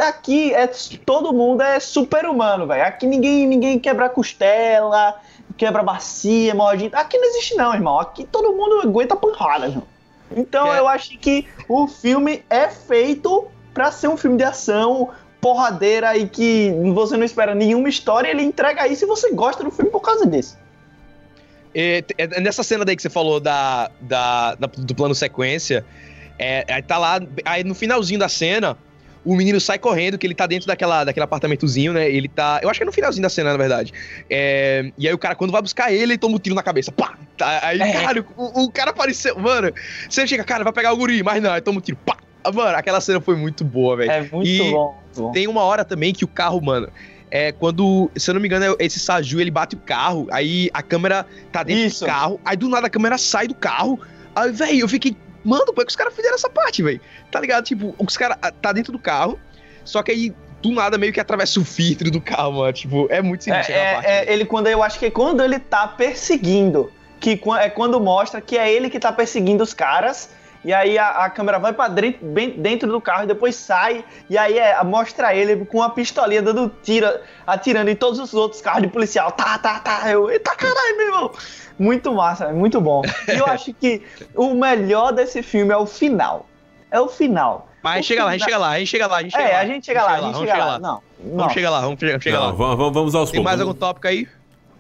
[0.07, 0.67] Aqui é
[1.05, 2.85] todo mundo é super humano, velho.
[2.85, 5.19] Aqui ninguém ninguém quebra costela,
[5.57, 7.99] quebra bacia, morre Aqui não existe não, irmão.
[7.99, 9.85] Aqui todo mundo aguenta pancada, irmão.
[10.35, 10.79] Então é.
[10.79, 16.29] eu acho que o filme é feito para ser um filme de ação, porradeira e
[16.29, 20.01] que você não espera nenhuma história, ele entrega isso e você gosta do filme por
[20.01, 20.59] causa disso.
[21.75, 25.85] É, é, nessa cena daí que você falou da, da, da do plano sequência,
[26.39, 28.79] é, aí tá lá, aí no finalzinho da cena,
[29.27, 32.09] o menino sai correndo, que ele tá dentro daquela, daquele apartamentozinho, né?
[32.09, 32.61] Ele tá.
[32.63, 33.93] Eu acho que é no finalzinho da cena, na verdade.
[34.31, 36.93] É, e aí o cara, quando vai buscar ele, ele toma um tiro na cabeça.
[36.93, 37.19] Pá!
[37.37, 37.93] Tá, aí, é.
[37.93, 39.37] cara, o, o, cara apareceu.
[39.37, 39.73] Mano,
[40.09, 41.99] você chega, cara, vai pegar o guri, mas não, aí toma um tiro.
[42.07, 42.17] Pá!
[42.55, 44.11] Mano, aquela cena foi muito boa, velho.
[44.13, 45.33] É muito e bom, bom.
[45.33, 46.89] Tem uma hora também que o carro, mano.
[47.29, 50.71] É quando, se eu não me engano, é esse Saju ele bate o carro, aí
[50.73, 52.05] a câmera tá dentro Isso.
[52.05, 53.99] do carro, aí do nada a câmera sai do carro.
[54.37, 57.01] Aí, velho, eu fiquei Mano, como é que os caras fizeram essa parte, velho?
[57.31, 57.65] Tá ligado?
[57.65, 59.39] Tipo, os caras ah, tá dentro do carro,
[59.85, 62.73] só que aí do nada meio que atravessa o filtro do carro, mano.
[62.73, 65.43] Tipo, é muito sinistro é, é, parte, é ele quando eu acho que é quando
[65.43, 70.31] ele tá perseguindo, que é quando mostra que é ele que tá perseguindo os caras.
[70.65, 74.05] E aí a, a câmera vai pra dentro, bem dentro do carro e depois sai.
[74.29, 77.09] E aí é, mostra ele com uma pistolinha dando tiro,
[77.47, 79.33] atirando em todos os outros carros de policial.
[79.33, 80.11] Tá, tá, tá.
[80.11, 81.33] Eu, eita caralho, meu irmão.
[81.79, 83.03] Muito massa, muito bom.
[83.29, 84.03] E eu acho que
[84.35, 86.47] o melhor desse filme é o final.
[86.91, 87.69] É o final.
[87.83, 89.33] Mas a gente chega lá, a gente chega lá, a gente chega lá, a gente
[89.33, 89.61] chega é, lá.
[89.61, 90.79] a gente chega lá, a gente chega lá.
[90.79, 91.37] Não, não.
[91.37, 92.51] Vamos chegar lá, vamos chegar lá.
[92.51, 94.27] Vamos, vamos aos Tem mais algum tópico aí?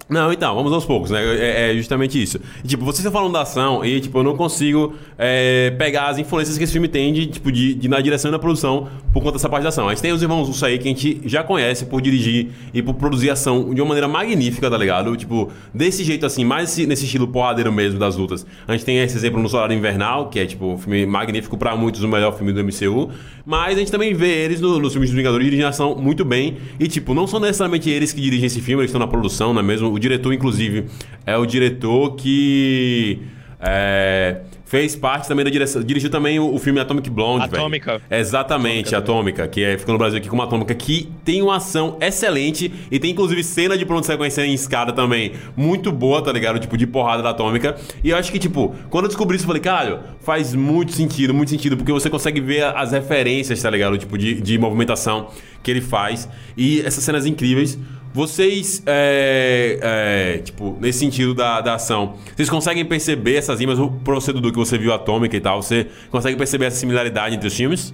[0.09, 1.21] Não, então, vamos aos poucos, né?
[1.21, 2.39] É, é justamente isso.
[2.65, 6.57] tipo, vocês estão falando da ação e, tipo, eu não consigo é, pegar as influências
[6.57, 9.33] que esse filme tem de, tipo, de, de, na direção e na produção por conta
[9.33, 9.89] dessa parte da ação.
[9.89, 12.81] A gente tem os irmãos Russo aí que a gente já conhece por dirigir e
[12.83, 15.17] por produzir ação de uma maneira magnífica, tá ligado?
[15.17, 18.47] Tipo, desse jeito assim, mais nesse estilo porradeiro mesmo das lutas.
[18.69, 21.75] A gente tem esse exemplo no Solar Invernal, que é, tipo, um filme magnífico para
[21.75, 23.11] muitos, o melhor filme do MCU.
[23.45, 26.59] Mas a gente também vê eles no, nos filmes dos Vingadores dirigem ação muito bem.
[26.79, 29.61] E, tipo, não são necessariamente eles que dirigem esse filme, eles estão na produção, não
[29.61, 29.96] é mesmo?
[29.97, 30.85] O diretor, inclusive,
[31.25, 33.21] é o diretor que.
[33.59, 35.81] É, Fez parte também da direção.
[35.81, 38.03] Dirigiu também o, o filme Atomic Blonde, Atômica.
[38.11, 41.97] Exatamente, Atômica, Atômica, que é, ficou no Brasil aqui como Atômica, que tem uma ação
[42.01, 46.59] excelente e tem inclusive cena de pronto sequência em escada também muito boa, tá ligado?
[46.59, 47.77] Tipo, de porrada da Atômica.
[48.03, 51.33] E eu acho que, tipo, quando eu descobri isso, eu falei, caralho, faz muito sentido,
[51.33, 53.97] muito sentido, porque você consegue ver as referências, tá ligado?
[53.97, 55.29] Tipo, de, de movimentação
[55.63, 56.29] que ele faz.
[56.57, 57.79] E essas cenas incríveis.
[58.17, 64.33] Vocês, é, é, tipo, nesse sentido da, da ação, vocês conseguem perceber essas rimas, você,
[64.33, 67.93] Dudu, que você viu Atômica e tal, você consegue perceber essa similaridade entre os filmes?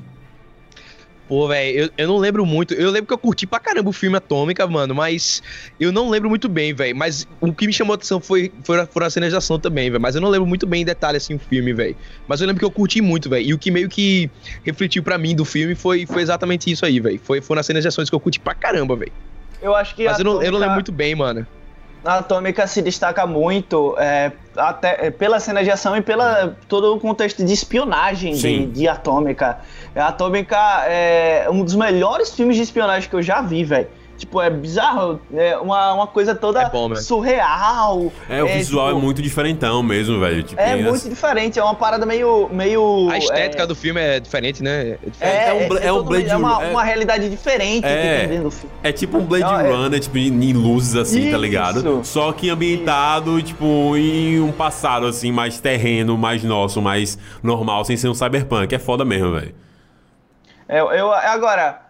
[1.26, 2.72] Pô, velho, eu, eu não lembro muito.
[2.72, 5.42] Eu lembro que eu curti pra caramba o filme Atômica, mano, mas
[5.80, 6.94] eu não lembro muito bem, velho.
[6.94, 9.90] Mas o que me chamou a atenção foi, foi, foram as cenas de ação também,
[9.90, 10.00] velho.
[10.00, 11.96] Mas eu não lembro muito bem em detalhe, assim, o filme, velho.
[12.28, 13.44] Mas eu lembro que eu curti muito, velho.
[13.44, 14.30] E o que meio que
[14.62, 17.18] refletiu para mim do filme foi, foi exatamente isso aí, velho.
[17.24, 19.12] Foi, foram as cenas de ações que eu curti pra caramba, velho.
[19.62, 20.04] Eu acho que.
[20.04, 21.46] Mas eu não, eu não lembro muito bem, mano.
[22.04, 26.96] A Atômica se destaca muito é, até, é, pela cena de ação e pela todo
[26.96, 29.60] o contexto de espionagem de, de, Atômica.
[29.94, 33.86] A Atômica é um dos melhores filmes de espionagem que eu já vi, velho.
[34.22, 35.20] Tipo, é bizarro.
[35.34, 38.12] É uma, uma coisa toda é bom, surreal.
[38.28, 40.44] É, o é, visual é tipo, é muito diferentão mesmo, velho.
[40.44, 42.48] Tipo, é muito diferente, é uma parada meio.
[42.52, 43.66] meio a estética é...
[43.66, 44.96] do filme é diferente, né?
[45.20, 48.28] É, é, é um, é, um Blade É uma, uma realidade diferente é, que tem
[48.28, 48.70] dentro do filme.
[48.84, 51.32] É tipo um Blade Runner, tipo, em luzes assim, Isso.
[51.32, 52.04] tá ligado?
[52.04, 53.48] Só que ambientado, Isso.
[53.48, 58.72] tipo, em um passado, assim, mais terreno, mais nosso, mais normal, sem ser um cyberpunk.
[58.72, 59.52] É foda mesmo, velho.
[60.68, 61.82] É, eu, agora,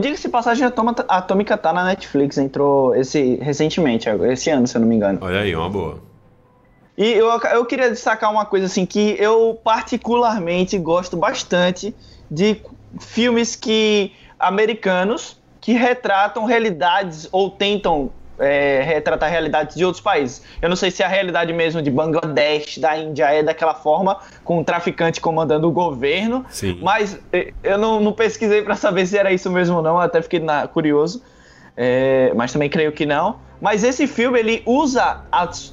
[0.00, 4.88] Diga-se passagem, a Atômica tá na Netflix, entrou esse recentemente, esse ano, se eu não
[4.88, 5.18] me engano.
[5.20, 5.98] Olha aí, uma boa.
[6.96, 11.94] E eu, eu queria destacar uma coisa assim que eu particularmente gosto bastante
[12.30, 12.60] de
[13.00, 20.42] filmes que americanos que retratam realidades ou tentam é, retratar realidades de outros países.
[20.60, 24.60] Eu não sei se a realidade mesmo de Bangladesh, da Índia, é daquela forma, com
[24.60, 26.44] um traficante comandando o governo.
[26.50, 26.78] Sim.
[26.82, 30.20] Mas é, eu não, não pesquisei para saber se era isso mesmo ou não, até
[30.22, 31.22] fiquei na, curioso.
[31.76, 33.36] É, mas também creio que não.
[33.60, 35.22] Mas esse filme ele usa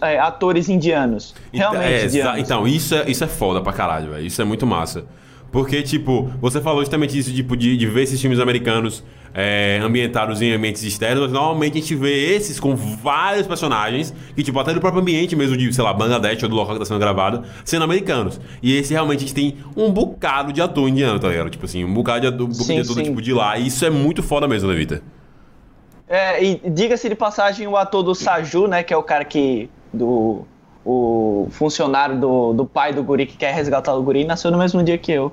[0.01, 1.33] é, atores indianos.
[1.51, 2.39] Realmente é, indianos.
[2.39, 4.25] Então, isso é, isso é foda pra caralho, véio.
[4.25, 5.05] Isso é muito massa.
[5.51, 10.41] Porque, tipo, você falou justamente isso, tipo, de, de ver esses filmes americanos é, ambientados
[10.41, 14.73] em ambientes externos, mas normalmente a gente vê esses com vários personagens, que, tipo, até
[14.73, 17.43] do próprio ambiente mesmo de, sei lá, Bangladesh ou do local que tá sendo gravado,
[17.63, 18.39] sendo americanos.
[18.61, 21.49] E esse realmente a gente tem um bocado de ator indiano, tá ligado?
[21.49, 23.57] Tipo assim, um bocado de ator, um sim, de ator tipo, de lá.
[23.57, 25.01] E isso é muito foda mesmo, Levita.
[26.07, 29.69] É, e diga-se de passagem, o ator do Saju, né, que é o cara que.
[29.93, 30.43] do.
[30.83, 34.83] o funcionário do, do pai do guri que quer resgatar o guri, nasceu no mesmo
[34.83, 35.31] dia que eu.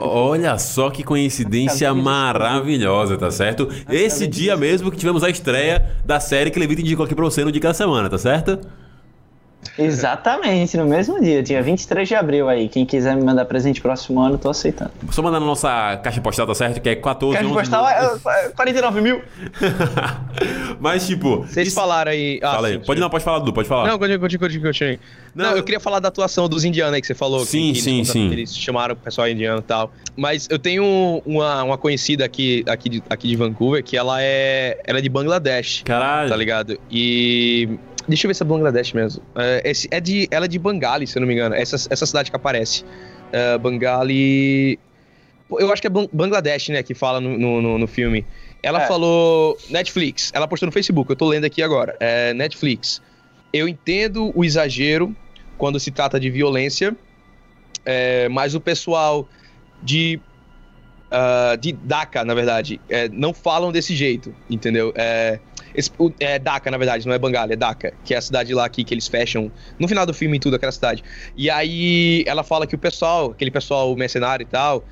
[0.00, 3.68] Olha, só que coincidência maravilhosa, tá certo?
[3.90, 7.44] Esse dia mesmo que tivemos a estreia da série que Levita indicou aqui pra você
[7.44, 8.58] no dia da semana, tá certo?
[9.78, 12.68] Exatamente, no mesmo dia, dia 23 de abril aí.
[12.68, 14.90] Quem quiser me mandar presente próximo ano, tô aceitando.
[15.10, 16.80] Só mandar na nossa caixa postal, tá certo?
[16.80, 19.22] Que é 14 Caixa postal é 49 é mil.
[20.78, 21.38] Mas, tipo.
[21.38, 21.76] Vocês isso...
[21.76, 22.38] falaram aí.
[22.42, 22.74] Ah, Fala aí.
[22.74, 23.00] Sim, pode sim.
[23.00, 23.88] não, pode falar, Du, pode falar.
[23.88, 24.66] Não, continue, continue, continue.
[24.66, 25.00] continue.
[25.34, 27.44] Não, não, eu queria falar da atuação dos indianos aí que você falou.
[27.44, 28.30] Sim, que, sim, eles, sim.
[28.30, 29.92] Eles chamaram o pessoal indiano e tal.
[30.16, 34.78] Mas eu tenho uma, uma conhecida aqui, aqui, de, aqui de Vancouver que ela é,
[34.84, 35.82] ela é de Bangladesh.
[35.84, 36.28] Caralho.
[36.28, 36.78] Tá ligado?
[36.90, 39.22] E Deixa eu ver se é Bangladesh mesmo.
[39.36, 41.54] É, é de, ela é de Bangali, se eu não me engano.
[41.54, 42.84] Essa, essa cidade que aparece.
[42.84, 44.78] Uh, Bangali.
[45.50, 48.24] Eu acho que é Bangladesh, né, que fala no, no, no filme.
[48.62, 48.86] Ela é.
[48.86, 50.30] falou Netflix.
[50.34, 51.96] Ela postou no Facebook, eu tô lendo aqui agora.
[52.00, 53.02] É, Netflix.
[53.52, 55.14] Eu entendo o exagero
[55.58, 56.96] quando se trata de violência,
[57.84, 59.28] é, mas o pessoal
[59.82, 60.18] de
[61.12, 64.92] uh, de Dhaka, na verdade, é, não falam desse jeito, entendeu?
[64.96, 65.38] É,
[65.74, 68.54] esse, o, é Dhaka, na verdade, não é Bangalha, é Dhaka, que é a cidade
[68.54, 71.02] lá que, que eles fecham no final do filme e tudo, aquela cidade.
[71.36, 74.84] E aí ela fala que o pessoal, aquele pessoal mercenário e tal,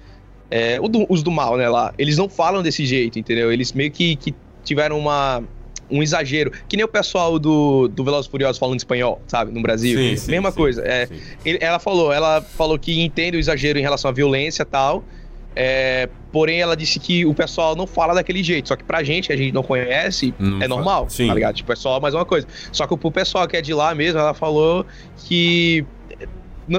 [0.51, 3.53] é, do, os do mal, né, lá, eles não falam desse jeito, entendeu?
[3.53, 5.43] Eles meio que, que tiveram uma
[5.90, 6.53] um exagero.
[6.69, 9.53] Que nem o pessoal do, do Velozes Furiosos falando espanhol, sabe?
[9.53, 9.99] No Brasil.
[9.99, 10.83] Sim, sim, Mesma sim, coisa.
[10.87, 11.09] É,
[11.45, 15.05] ele, ela falou, ela falou que entende o exagero em relação à violência e tal.
[15.54, 18.68] É, porém, ela disse que o pessoal não fala daquele jeito.
[18.68, 21.26] Só que pra gente, que a gente não conhece, não é normal, sim.
[21.26, 21.56] tá ligado?
[21.56, 22.46] Tipo, é só mais uma coisa.
[22.72, 24.86] Só que pro pessoal que é de lá mesmo, ela falou
[25.16, 25.84] que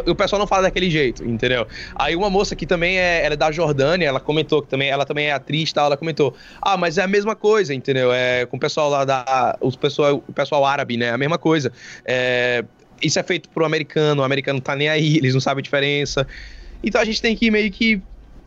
[0.07, 1.67] o pessoal não fala daquele jeito, entendeu?
[1.95, 5.05] Aí uma moça que também é, ela é da Jordânia, ela comentou que também, ela
[5.05, 8.11] também é atriz e tal, ela comentou, ah, mas é a mesma coisa, entendeu?
[8.13, 11.09] É com o pessoal lá da, os pessoal, o pessoal árabe, né?
[11.11, 11.71] A mesma coisa.
[12.05, 12.63] É,
[13.01, 16.25] isso é feito pro americano, o americano tá nem aí, eles não sabem a diferença.
[16.83, 18.01] Então a gente tem que meio que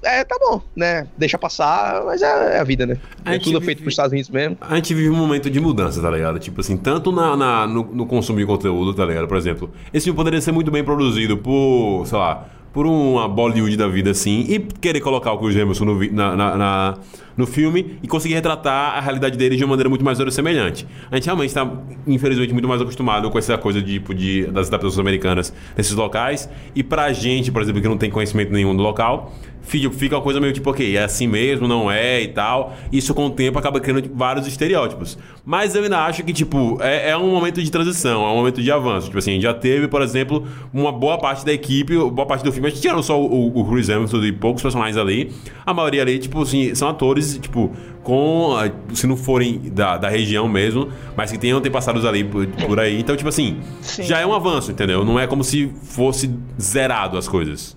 [0.05, 1.07] é, tá bom, né?
[1.17, 2.99] Deixa passar, mas é, é a vida, né?
[3.25, 4.57] A é tudo vive, feito pros Estados Unidos mesmo.
[4.61, 6.38] A gente vive um momento de mudança, tá ligado?
[6.38, 9.27] Tipo assim, tanto na, na no, no, consumo de conteúdo, tá ligado?
[9.27, 13.77] Por exemplo, esse filme poderia ser muito bem produzido por, sei lá, por uma Bollywood
[13.77, 16.95] da vida assim e querer colocar o Chris Emerson no, na, na, na,
[17.37, 20.85] no filme e conseguir retratar a realidade dele de uma maneira muito mais semelhante.
[21.09, 21.71] A gente realmente está,
[22.05, 26.51] infelizmente, muito mais acostumado com essa coisa de, tipo, de, das adaptações americanas nesses locais
[26.75, 29.33] e pra gente, por exemplo, que não tem conhecimento nenhum do local,
[29.64, 32.74] fica uma coisa meio tipo, ok, é assim mesmo, não é e tal.
[32.92, 35.18] Isso com o tempo acaba criando vários estereótipos.
[35.44, 38.62] Mas eu ainda acho que, tipo, é, é um momento de transição, é um momento
[38.62, 39.07] de avanço.
[39.07, 42.68] Tipo assim, já teve, por exemplo, uma boa parte da equipe, boa parte do filme,
[42.68, 45.33] a gente tirando só o, o Chris Emerson e poucos personagens ali.
[45.64, 47.72] A maioria ali, tipo assim, são atores, tipo,
[48.03, 48.55] com.
[48.92, 53.00] Se não forem da, da região mesmo, mas que tenham passados ali por, por aí.
[53.00, 54.03] Então, tipo assim, Sim.
[54.03, 55.05] já é um avanço, entendeu?
[55.05, 57.77] Não é como se fosse zerado as coisas.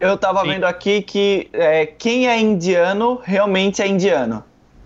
[0.00, 0.48] Eu tava Sim.
[0.48, 4.44] vendo aqui que é, quem é indiano realmente é indiano.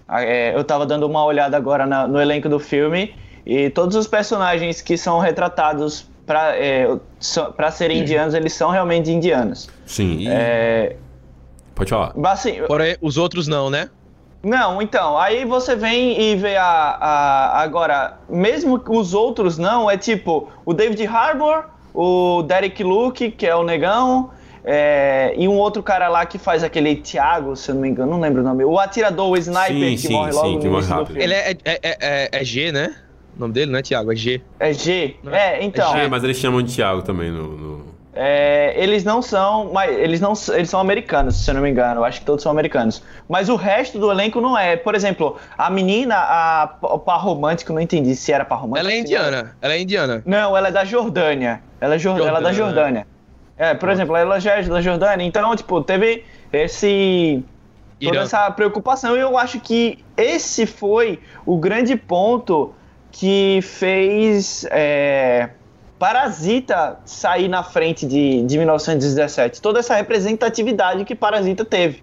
[0.09, 3.97] Ah, é, eu tava dando uma olhada agora na, no elenco do filme e todos
[3.97, 6.87] os personagens que são retratados para é,
[7.57, 9.69] para serem indianos, eles são realmente indianos.
[9.85, 10.29] Sim.
[10.29, 10.97] É...
[11.75, 12.13] Pode falar.
[12.25, 13.91] Assim, Porém, os outros não, né?
[14.43, 17.63] Não, então, aí você vem e vê a, a.
[17.63, 23.55] Agora, mesmo os outros não, é tipo o David Harbour, o Derek Luke, que é
[23.55, 24.31] o negão,
[24.65, 28.13] é, e um outro cara lá que faz aquele Thiago, se eu não me engano,
[28.13, 28.65] não lembro o nome.
[28.65, 31.23] O atirador, o sniper sim, que sim, morre logo sim, no início do filme.
[31.23, 32.95] Ele é, é, é, é, G, né?
[33.37, 34.41] O nome dele não é Thiago, é G.
[34.61, 35.17] É G.
[35.27, 35.97] É, é então.
[35.97, 37.49] É, mas eles chamam de Thiago também no.
[37.57, 37.93] no...
[38.15, 42.01] É, eles não são, mas eles não, eles são americanos, se eu não me engano.
[42.01, 43.03] Eu acho que todos são americanos.
[43.27, 44.77] Mas o resto do elenco não é.
[44.77, 48.87] Por exemplo, a menina, a, a par romântico, não entendi se era par romântico.
[48.87, 49.57] Ela é indiana.
[49.63, 50.23] Ela é indiana.
[50.27, 51.63] Não, ela é da Jordânia.
[51.81, 52.29] Ela é, Jordânia.
[52.29, 53.07] Ela é da Jordânia.
[53.57, 57.45] É, por exemplo, ela já é da Jordânia, então, tipo, teve esse
[58.01, 58.25] toda Irã.
[58.25, 59.17] essa preocupação.
[59.17, 62.75] E eu acho que esse foi o grande ponto
[63.11, 65.51] que fez é,
[65.99, 69.61] Parasita sair na frente de, de 1917.
[69.61, 72.03] Toda essa representatividade que Parasita teve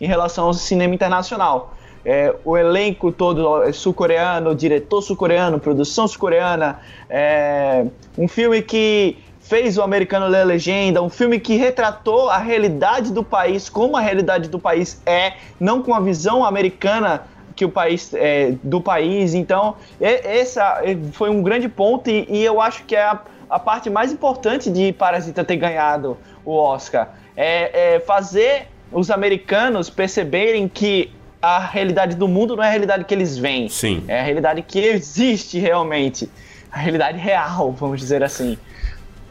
[0.00, 1.74] em relação ao cinema internacional.
[2.04, 7.84] É, o elenco todo é sul-coreano, diretor sul-coreano, produção sul-coreana, é,
[8.16, 9.18] um filme que
[9.50, 13.96] fez o Americano Ler a Legenda, um filme que retratou a realidade do país, como
[13.96, 17.24] a realidade do país é, não com a visão americana
[17.56, 19.34] que o país é, do país.
[19.34, 23.90] Então, essa foi um grande ponto e, e eu acho que é a, a, parte
[23.90, 27.08] mais importante de Parasita ter ganhado o Oscar.
[27.36, 31.10] É, é fazer os americanos perceberem que
[31.42, 33.68] a realidade do mundo não é a realidade que eles veem.
[33.68, 34.04] Sim.
[34.06, 36.30] É a realidade que existe realmente.
[36.70, 38.56] A realidade real, vamos dizer assim.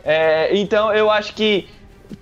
[0.10, 1.68] É, então eu acho que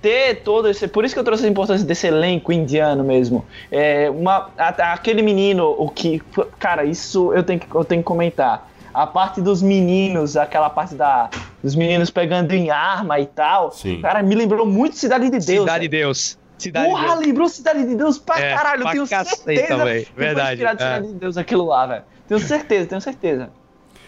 [0.02, 0.90] ter todo esse.
[0.90, 3.46] Por isso que eu trouxe a importância desse elenco indiano mesmo.
[3.72, 6.22] É, uma, a, aquele menino, o que.
[6.60, 8.70] Cara, isso eu tenho que, eu tenho que comentar.
[8.94, 11.30] A parte dos meninos, aquela parte da,
[11.64, 13.72] dos meninos pegando em arma e tal.
[13.72, 14.02] Sim.
[14.02, 15.62] Cara, me lembrou muito Cidade de Deus.
[15.62, 16.38] Cidade de Deus.
[16.58, 17.26] Cidade Porra, de Deus.
[17.26, 18.82] lembrou Cidade de Deus pra é, caralho.
[18.82, 19.68] Pra eu tenho certeza.
[19.68, 20.06] Também.
[20.14, 20.58] Verdade.
[20.58, 21.08] Tirar de Cidade é.
[21.08, 22.04] de Deus aquilo lá, velho.
[22.28, 23.50] Tenho certeza, tenho certeza.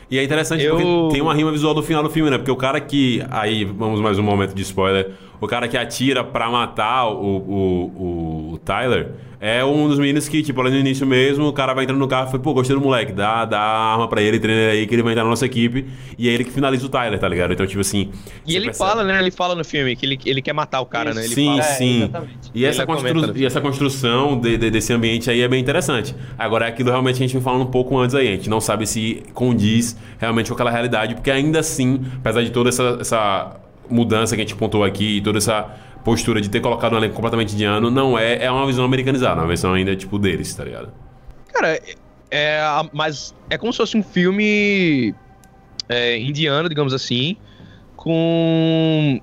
[0.09, 0.75] E é interessante eu...
[0.75, 2.37] porque tem uma rima visual do final do filme, né?
[2.37, 3.23] Porque o cara que.
[3.29, 5.11] Aí, vamos mais um momento de spoiler.
[5.39, 10.43] O cara que atira pra matar o, o, o Tyler é um dos meninos que,
[10.43, 12.75] tipo, ali no início mesmo, o cara vai entrando no carro e fala, pô, gostei
[12.75, 15.29] do moleque, dá, dá arma pra ele, treina ele aí, que ele vai entrar na
[15.29, 15.85] nossa equipe.
[16.17, 17.53] E é ele que finaliza o Tyler, tá ligado?
[17.53, 18.11] Então, tipo assim.
[18.45, 18.89] E ele percebe...
[18.89, 19.17] fala, né?
[19.17, 21.23] Ele fala no filme que ele, ele quer matar o cara, né?
[21.23, 21.63] Ele sim, fala...
[21.63, 22.11] sim.
[22.13, 22.21] É,
[22.53, 23.37] e, essa constru...
[23.37, 26.13] e essa construção de, de, desse ambiente aí é bem interessante.
[26.37, 28.27] Agora, é aquilo realmente a gente vem falando um pouco antes aí.
[28.27, 32.51] A gente não sabe se condiz realmente com aquela realidade, porque ainda assim, apesar de
[32.51, 33.55] toda essa, essa
[33.89, 35.73] mudança que a gente pontuou aqui, toda essa
[36.09, 39.43] postura de ter colocado um elenco completamente indiano não é, é uma visão americanizada, é
[39.43, 40.91] uma versão ainda tipo deles, tá ligado?
[41.53, 41.79] Cara,
[42.31, 42.59] é,
[42.91, 45.13] mas é como se fosse um filme
[45.87, 47.37] é, indiano, digamos assim,
[47.95, 49.21] com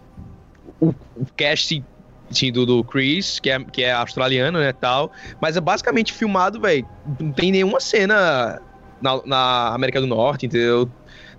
[0.81, 1.83] o, o cast
[2.31, 6.61] assim, do, do Chris, que é, que é australiano, né, tal, mas é basicamente filmado,
[6.61, 6.87] velho,
[7.19, 8.63] não tem nenhuma cena
[9.03, 10.89] na, na América do Norte, entendeu?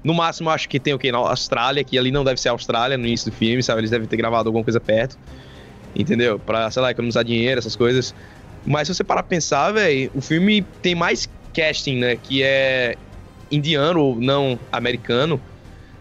[0.04, 1.12] No máximo, acho que tem o quê?
[1.12, 3.82] Na Austrália, que ali não deve ser a Austrália no início do filme, sabe?
[3.82, 5.18] Eles devem ter gravado alguma coisa perto.
[5.96, 6.40] Entendeu?
[6.40, 8.14] Pra, sei lá, economizar dinheiro, essas coisas.
[8.66, 12.16] Mas se você parar pra pensar, velho, o filme tem mais casting, né?
[12.16, 12.96] Que é
[13.52, 15.42] indiano ou não americano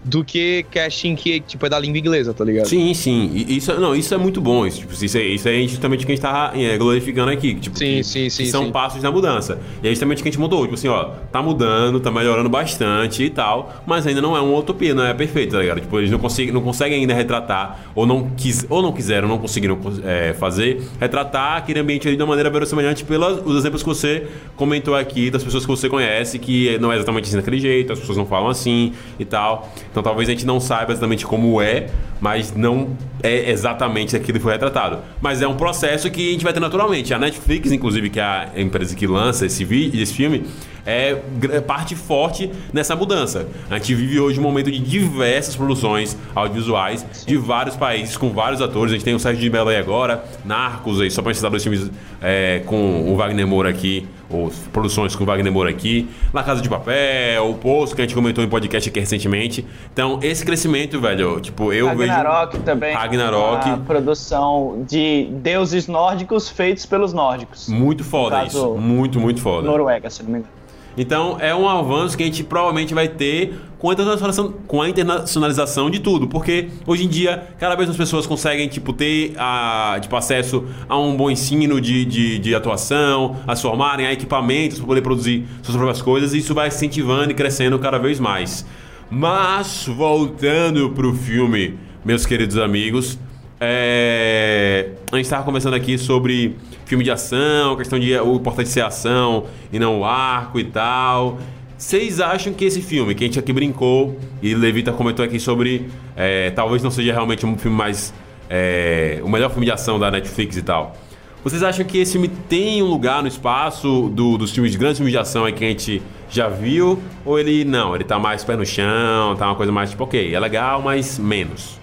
[0.06, 2.66] do que casting que tipo, é da língua inglesa, tá ligado?
[2.66, 3.44] Sim, sim.
[3.48, 4.64] Isso, não, isso é muito bom.
[4.64, 7.56] Isso, tipo, isso, é, isso é justamente o que a gente tá é, glorificando aqui.
[7.56, 8.44] Tipo, sim, que, sim, sim.
[8.44, 8.70] Que são sim.
[8.70, 9.58] passos na mudança.
[9.82, 10.62] E é justamente o que a gente mudou.
[10.62, 14.56] Tipo assim, ó, tá mudando, tá melhorando bastante e tal, mas ainda não é uma
[14.56, 15.80] utopia, não é perfeito, tá ligado?
[15.80, 19.38] Tipo, eles não conseguem, não conseguem ainda retratar, ou não, quis, ou não quiseram, não
[19.38, 24.28] conseguiram é, fazer, retratar aquele ambiente ali de uma maneira verossemelhante pelos exemplos que você
[24.54, 27.98] comentou aqui, das pessoas que você conhece, que não é exatamente assim daquele jeito, as
[27.98, 29.68] pessoas não falam assim e tal.
[29.96, 31.86] Então talvez a gente não saiba exatamente como é,
[32.20, 32.90] mas não
[33.22, 34.98] é exatamente aquilo que foi retratado.
[35.22, 37.14] Mas é um processo que a gente vai ter naturalmente.
[37.14, 40.44] A Netflix, inclusive, que é a empresa que lança esse, vídeo, esse filme,
[40.84, 41.18] é
[41.62, 43.48] parte forte nessa mudança.
[43.70, 48.60] A gente vive hoje um momento de diversas produções audiovisuais de vários países, com vários
[48.60, 48.92] atores.
[48.92, 51.90] A gente tem o Sérgio de aí agora, Narcos aí, só para citar dois filmes
[52.20, 56.60] é, com o Wagner Moura aqui, ou produções com o Wagner Moura aqui, La Casa
[56.60, 59.64] de Papel, o Poço, que a gente comentou em podcast aqui recentemente.
[59.92, 62.12] Então, esse crescimento, velho, tipo, eu Ragnarok vejo...
[62.12, 62.94] Ragnarok também.
[62.94, 63.68] Ragnarok.
[63.70, 67.68] A produção de deuses nórdicos feitos pelos nórdicos.
[67.68, 68.74] Muito foda isso.
[68.74, 69.66] Muito, muito foda.
[69.66, 70.56] Noruega, se não me engano.
[70.98, 73.54] Então é um avanço que a gente provavelmente vai ter
[73.86, 77.96] com a internacionalização, com a internacionalização de tudo, porque hoje em dia cada vez mais
[77.96, 83.36] pessoas conseguem tipo ter a, tipo, acesso a um bom ensino de, de, de atuação,
[83.46, 87.30] a se formarem, a equipamentos para poder produzir suas próprias coisas, e isso vai incentivando
[87.30, 88.66] e crescendo cada vez mais.
[89.08, 93.16] Mas voltando pro filme, meus queridos amigos,
[93.60, 94.90] é...
[95.12, 99.44] a gente estava conversando aqui sobre filme de ação, questão de o importante ser ação
[99.72, 101.38] e não o arco e tal.
[101.78, 105.88] Vocês acham que esse filme, que a gente aqui brincou e Levita comentou aqui sobre,
[106.16, 108.14] é, talvez não seja realmente um filme mais.
[108.48, 110.96] É, o melhor filme de ação da Netflix e tal.
[111.44, 114.98] Vocês acham que esse filme tem um lugar no espaço do, dos filmes de grandes
[114.98, 117.00] filmes de ação aí que a gente já viu?
[117.24, 120.34] Ou ele não, ele tá mais pé no chão, tá uma coisa mais tipo, ok,
[120.34, 121.78] é legal, mas menos?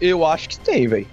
[0.00, 1.06] Eu acho que tem, velho.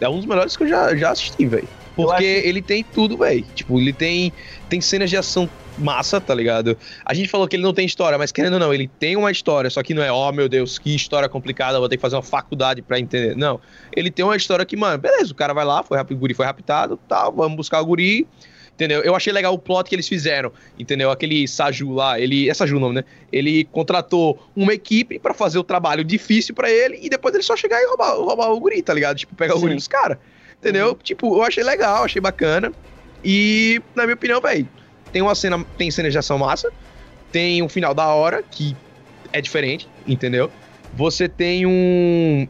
[0.00, 1.66] É um dos melhores que eu já, já assisti, velho.
[1.96, 3.44] Porque ele tem tudo, velho.
[3.52, 4.32] Tipo, ele tem,
[4.68, 6.76] tem cenas de ação massa, tá ligado?
[7.04, 9.30] A gente falou que ele não tem história, mas querendo ou não, ele tem uma
[9.30, 12.02] história, só que não é, ó, oh, meu Deus, que história complicada, vou ter que
[12.02, 13.36] fazer uma faculdade para entender.
[13.36, 13.60] Não.
[13.94, 16.46] Ele tem uma história que, mano, beleza, o cara vai lá, foi, o guri foi
[16.46, 18.26] raptado, tal, vamos buscar o guri.
[18.74, 19.00] Entendeu?
[19.00, 21.10] Eu achei legal o plot que eles fizeram, entendeu?
[21.10, 22.48] Aquele Saju lá, ele.
[22.48, 23.04] É Saju o nome, né?
[23.32, 27.56] Ele contratou uma equipe para fazer o trabalho difícil para ele e depois ele só
[27.56, 29.16] chegar e roubar, roubar o guri, tá ligado?
[29.16, 29.58] Tipo, pegar Sim.
[29.58, 30.16] o guri dos caras.
[30.60, 30.90] Entendeu?
[30.90, 30.98] Uhum.
[31.02, 32.72] Tipo, eu achei legal, achei bacana.
[33.24, 34.68] E, na minha opinião, velho,
[35.12, 36.70] tem uma cena, tem cena de ação massa,
[37.32, 38.76] tem um final da hora, que
[39.32, 40.50] é diferente, entendeu?
[40.94, 42.48] Você tem um.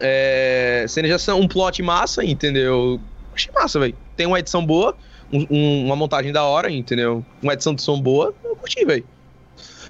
[0.00, 3.00] É, cena de ação, um plot massa, entendeu?
[3.34, 3.96] Achei massa, velho.
[4.16, 4.96] Tem uma edição boa,
[5.32, 7.24] um, um, uma montagem da hora, entendeu?
[7.42, 9.04] Uma edição de som boa, eu curti, velho.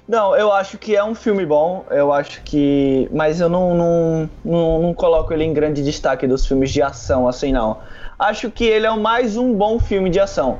[0.07, 3.07] Não, eu acho que é um filme bom, eu acho que.
[3.13, 7.27] Mas eu não, não, não, não, coloco ele em grande destaque dos filmes de ação,
[7.27, 7.77] assim, não.
[8.17, 10.57] Acho que ele é mais um bom filme de ação.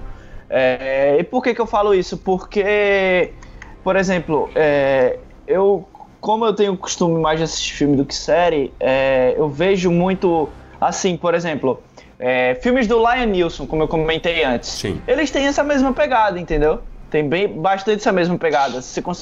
[0.49, 2.17] É, e por que, que eu falo isso?
[2.17, 3.31] Porque,
[3.83, 5.87] por exemplo, é, eu.
[6.19, 10.49] Como eu tenho costume mais de assistir filme do que série, é, eu vejo muito.
[10.81, 11.81] Assim, por exemplo,
[12.17, 14.69] é, filmes do Lion Nilson, como eu comentei antes.
[14.69, 15.01] Sim.
[15.07, 16.79] Eles têm essa mesma pegada, entendeu?
[17.09, 18.79] Tem bem, bastante essa mesma pegada.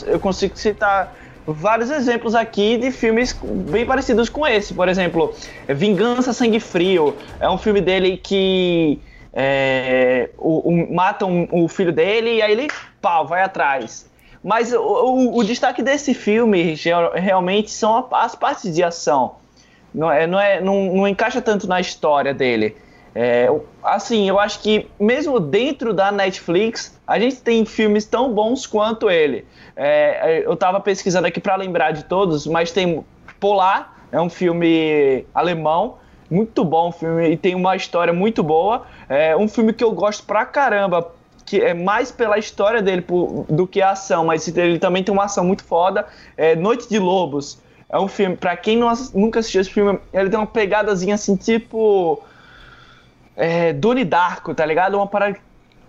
[0.08, 1.16] Eu consigo citar
[1.46, 3.38] vários exemplos aqui de filmes
[3.70, 4.74] bem parecidos com esse.
[4.74, 5.34] Por exemplo,
[5.68, 7.16] Vingança Sangue Frio.
[7.40, 9.00] É um filme dele que
[9.40, 12.68] é, o, o, matam o filho dele e aí ele
[13.00, 14.10] pau, vai atrás.
[14.44, 16.76] Mas o, o, o destaque desse filme
[17.14, 19.36] realmente são as partes de ação.
[19.94, 22.76] Não, é, não, é, não, não encaixa tanto na história dele.
[23.14, 23.48] É,
[23.84, 29.08] assim, eu acho que mesmo dentro da Netflix, a gente tem filmes tão bons quanto
[29.08, 29.46] ele.
[29.76, 33.06] É, eu estava pesquisando aqui para lembrar de todos, mas tem
[33.40, 35.98] Polar, é um filme alemão,
[36.30, 38.86] muito bom filme e tem uma história muito boa.
[39.10, 41.12] É um filme que eu gosto pra caramba,
[41.46, 43.06] que é mais pela história dele
[43.50, 46.06] do que a ação, mas ele também tem uma ação muito foda.
[46.36, 47.60] É Noite de Lobos.
[47.90, 51.38] É um filme, pra quem não, nunca assistiu esse filme, ele tem uma pegadazinha assim,
[51.38, 52.22] tipo
[53.38, 54.96] é, Doni Darko, tá ligado?
[54.96, 55.38] Uma parada.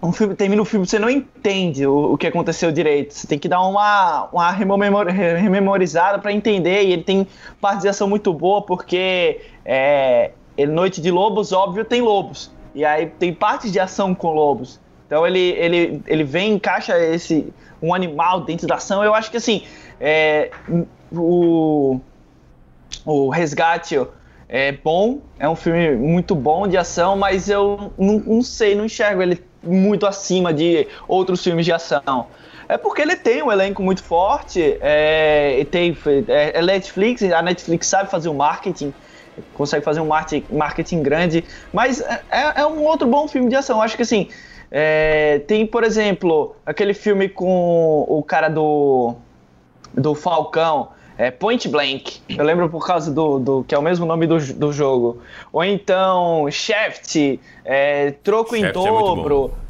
[0.00, 3.14] Um filme, termina o filme, você não entende o, o que aconteceu direito.
[3.14, 6.84] Você tem que dar uma, uma rememor, rememorizada para entender.
[6.84, 7.26] E ele tem
[7.60, 10.30] parte de ação muito boa, porque é,
[10.68, 12.52] Noite de Lobos, óbvio, tem lobos.
[12.78, 14.78] E aí tem partes de ação com lobos.
[15.04, 17.52] Então ele, ele, ele vem encaixa esse
[17.82, 19.02] um animal dentro da ação.
[19.02, 19.64] Eu acho que assim,
[20.00, 20.52] é,
[21.12, 21.98] o,
[23.04, 24.00] o resgate
[24.48, 28.84] é bom, é um filme muito bom de ação, mas eu não, não sei, não
[28.84, 32.28] enxergo ele muito acima de outros filmes de ação.
[32.68, 35.98] É porque ele tem um elenco muito forte, é, tem,
[36.28, 38.94] é, é Netflix, a Netflix sabe fazer o marketing,
[39.54, 43.80] consegue fazer um marketing, grande, mas é, é, é um outro bom filme de ação.
[43.82, 44.28] Acho que assim,
[44.70, 49.14] é, tem, por exemplo, aquele filme com o cara do,
[49.94, 52.20] do Falcão, é Point Blank.
[52.28, 55.20] Eu lembro por causa do, do que é o mesmo nome do, do jogo.
[55.52, 59.52] Ou então Shaft, é, Troco Shaft em é Dobro.
[59.64, 59.67] É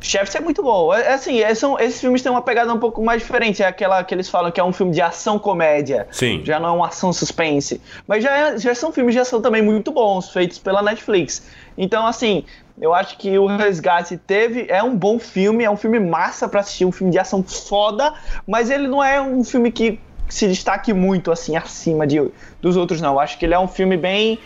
[0.00, 0.92] Shaft é muito bom.
[0.94, 3.62] É, assim, é, são, esses filmes têm uma pegada um pouco mais diferente.
[3.62, 6.08] É aquela que eles falam que é um filme de ação-comédia.
[6.10, 6.42] Sim.
[6.44, 7.80] Já não é uma ação-suspense.
[8.06, 11.46] Mas já, é, já são filmes de ação também muito bons, feitos pela Netflix.
[11.76, 12.44] Então, assim,
[12.80, 14.66] eu acho que o Resgate teve.
[14.68, 18.12] É um bom filme, é um filme massa para assistir, um filme de ação foda,
[18.46, 20.00] mas ele não é um filme que
[20.34, 22.20] se destaque muito assim acima de,
[22.60, 23.18] dos outros, não.
[23.18, 24.38] Acho que ele é um filme bem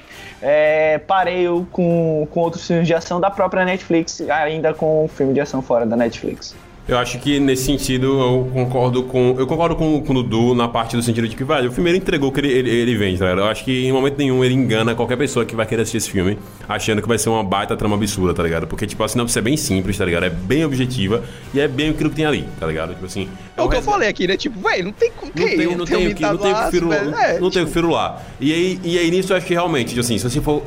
[0.43, 5.33] é, pareio com, com outros filmes de ação da própria Netflix, ainda com um filme
[5.33, 6.55] de ação fora da Netflix.
[6.87, 9.35] Eu acho que nesse sentido eu concordo com.
[9.39, 11.89] Eu concordo com, com o Dudu na parte do sentido de que, velho, o filme
[11.89, 13.41] ele entregou o que ele, ele, ele vende, tá ligado?
[13.41, 16.11] Eu acho que em momento nenhum ele engana qualquer pessoa que vai querer assistir esse
[16.11, 18.67] filme achando que vai ser uma baita trama absurda, tá ligado?
[18.67, 20.25] Porque, tipo, a sinopse é bem simples, tá ligado?
[20.25, 21.25] É bem objetiva
[21.55, 22.93] e é bem aquilo que tem ali, tá ligado?
[22.93, 23.31] Tipo assim.
[23.57, 24.37] É o que eu falei aqui, né?
[24.37, 25.25] Tipo, velho, não tem com.
[25.25, 27.67] Não tem, não tem, o que, não tem o firo, não, é, não tem o
[27.67, 28.21] firo lá.
[28.39, 30.63] E aí, e aí nisso eu acho que realmente, tipo assim, se você for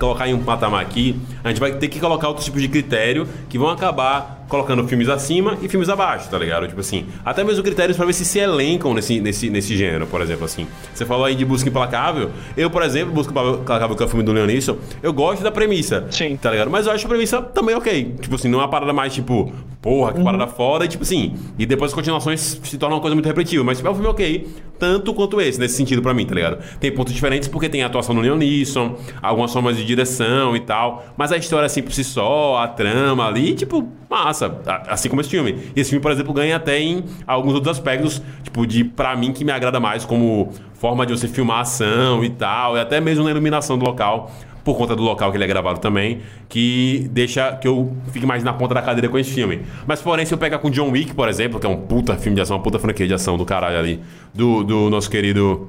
[0.00, 3.28] colocar em um patamar aqui, a gente vai ter que colocar outros tipos de critério
[3.48, 6.66] que vão acabar colocando filmes acima e filmes abaixo, tá ligado?
[6.66, 10.20] Tipo assim, até mesmo critérios para ver se se elencam nesse, nesse, nesse gênero, por
[10.20, 10.66] exemplo, assim.
[10.92, 12.30] Você falou aí de Busca Implacável.
[12.56, 16.06] Eu, por exemplo, Busca Implacável, que é o filme do Leonisson, eu gosto da premissa.
[16.10, 16.36] Sim.
[16.36, 16.68] Tá ligado?
[16.68, 18.16] Mas eu acho a premissa também ok.
[18.20, 20.24] Tipo assim, não é uma parada mais tipo, porra, que uhum.
[20.24, 21.34] parada foda, e tipo assim.
[21.56, 23.62] E depois as continuações se tornam uma coisa muito repetitiva.
[23.62, 24.48] Mas tipo, é um filme ok,
[24.80, 26.58] tanto quanto esse, nesse sentido para mim, tá ligado?
[26.80, 31.04] Tem pontos diferentes porque tem a atuação do Leonisson, algumas formas de direção e tal.
[31.16, 34.39] Mas a história assim por si só, a trama ali, tipo, massa.
[34.88, 35.58] Assim como esse filme.
[35.74, 39.32] E esse filme, por exemplo, ganha até em alguns outros aspectos, tipo, de pra mim
[39.32, 43.24] que me agrada mais, como forma de você filmar ação e tal, e até mesmo
[43.24, 44.30] na iluminação do local
[44.64, 48.44] por conta do local que ele é gravado também, que deixa que eu fique mais
[48.44, 49.62] na ponta da cadeira com esse filme.
[49.86, 52.36] Mas, porém, se eu pegar com John Wick, por exemplo, que é um puta filme
[52.36, 54.00] de ação, uma puta franquia de ação do caralho ali,
[54.34, 55.68] do, do nosso querido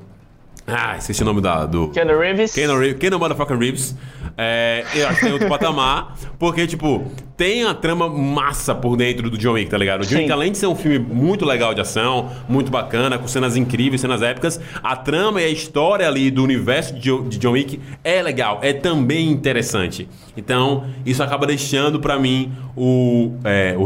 [0.73, 1.89] ah, esqueci o nome da, do.
[1.89, 2.53] Keanu Reeves.
[2.53, 3.95] Keanu, Reeves, Keanu Motherfucking Reeves.
[4.37, 6.15] É, eu acho que tem outro patamar.
[6.39, 7.05] Porque, tipo,
[7.35, 10.01] tem a trama massa por dentro do John Wick, tá ligado?
[10.01, 13.27] O John Wick, além de ser um filme muito legal de ação, muito bacana, com
[13.27, 17.79] cenas incríveis, cenas épicas, a trama e a história ali do universo de John Wick
[18.03, 20.07] é legal, é também interessante.
[20.37, 23.83] Então, isso acaba deixando para mim o, é, o,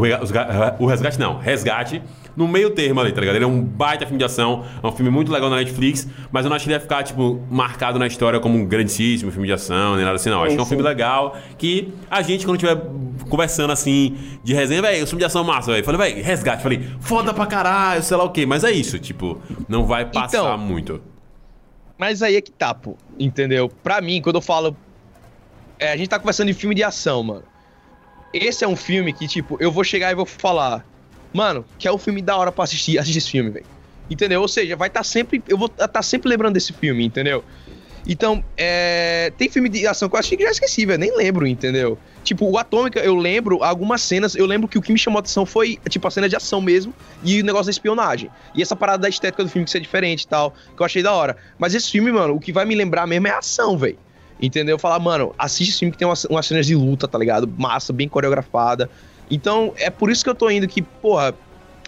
[0.84, 2.00] o resgate, não, resgate
[2.36, 3.36] no meio termo ali, tá ligado?
[3.36, 6.44] Ele é um baita filme de ação, é um filme muito legal na Netflix, mas
[6.44, 9.46] eu não acho que ele ia ficar, tipo, marcado na história como um grandíssimo filme
[9.46, 10.42] de ação, nem nada assim, não.
[10.42, 12.76] Acho que é um filme legal que a gente, quando tiver
[13.28, 15.84] conversando assim, de resenha, velho, o filme de ação é massa, velho.
[15.84, 16.62] Falei, velho, resgate.
[16.62, 18.46] Falei, foda pra caralho, sei lá o quê.
[18.46, 21.02] Mas é isso, tipo, não vai passar então, muito.
[21.98, 22.96] Mas aí é que tá, pô.
[23.18, 23.70] Entendeu?
[23.82, 24.76] Pra mim, quando eu falo.
[25.78, 27.42] É, a gente tá conversando de filme de ação, mano.
[28.32, 30.84] Esse é um filme que, tipo, eu vou chegar e vou falar.
[31.36, 33.66] Mano, que é um filme da hora pra assistir, assistir esse filme, velho.
[34.08, 34.40] Entendeu?
[34.40, 35.42] Ou seja, vai estar tá sempre.
[35.46, 37.44] Eu vou estar tá sempre lembrando desse filme, entendeu?
[38.08, 40.98] Então, é, tem filme de ação que eu achei que já esqueci, velho.
[40.98, 41.98] Nem lembro, entendeu?
[42.24, 44.34] Tipo, o Atômica, eu lembro algumas cenas.
[44.34, 46.62] Eu lembro que o que me chamou a atenção foi, tipo, a cena de ação
[46.62, 48.30] mesmo e o negócio da espionagem.
[48.54, 51.02] E essa parada da estética do filme que ser diferente e tal, que eu achei
[51.02, 51.36] da hora.
[51.58, 53.98] Mas esse filme, mano, o que vai me lembrar mesmo é a ação, velho.
[54.40, 54.78] Entendeu?
[54.78, 57.52] Falar, mano, assiste esse filme que tem umas, umas cenas de luta, tá ligado?
[57.58, 58.88] Massa, bem coreografada.
[59.30, 61.34] Então, é por isso que eu tô indo que, porra,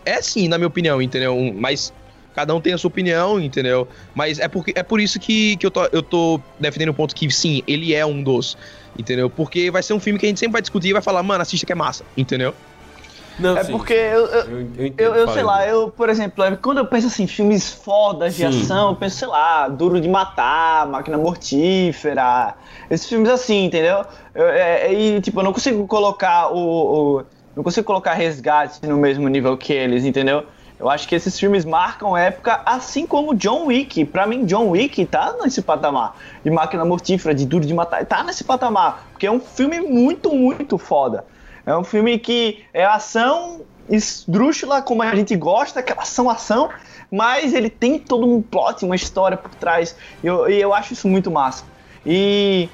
[0.04, 1.36] é sim, na minha opinião, entendeu?
[1.54, 1.92] Mas
[2.34, 3.88] cada um tem a sua opinião, entendeu?
[4.14, 7.14] Mas é, porque, é por isso que, que eu, tô, eu tô defendendo o ponto
[7.14, 8.56] que, sim, ele é um dos,
[8.98, 9.28] entendeu?
[9.28, 11.42] Porque vai ser um filme que a gente sempre vai discutir e vai falar, mano,
[11.42, 12.54] assista que é massa, entendeu?
[13.38, 13.72] Não, é sim.
[13.72, 17.26] porque eu, eu, eu, eu, eu sei lá, eu, por exemplo, quando eu penso assim,
[17.26, 18.62] filmes fodas de sim.
[18.62, 22.54] ação, eu penso, sei lá, Duro de Matar, Máquina Mortífera,
[22.90, 24.04] esses filmes assim, entendeu?
[24.34, 27.22] Eu, é, e, tipo, eu não consigo colocar o, o,
[27.54, 30.44] Não consigo colocar resgate no mesmo nível que eles, entendeu?
[30.78, 34.04] Eu acho que esses filmes marcam época, assim como John Wick.
[34.04, 36.16] Para mim, John Wick tá nesse patamar.
[36.44, 39.08] De Máquina Mortífera, de Duro de Matar, tá nesse patamar.
[39.10, 41.24] Porque é um filme muito, muito foda.
[41.68, 43.60] É um filme que é ação
[43.90, 46.70] esdrúxula, como a gente gosta, aquela ação, ação,
[47.12, 49.94] mas ele tem todo um plot, uma história por trás.
[50.24, 51.64] E eu, eu acho isso muito massa.
[52.06, 52.70] E.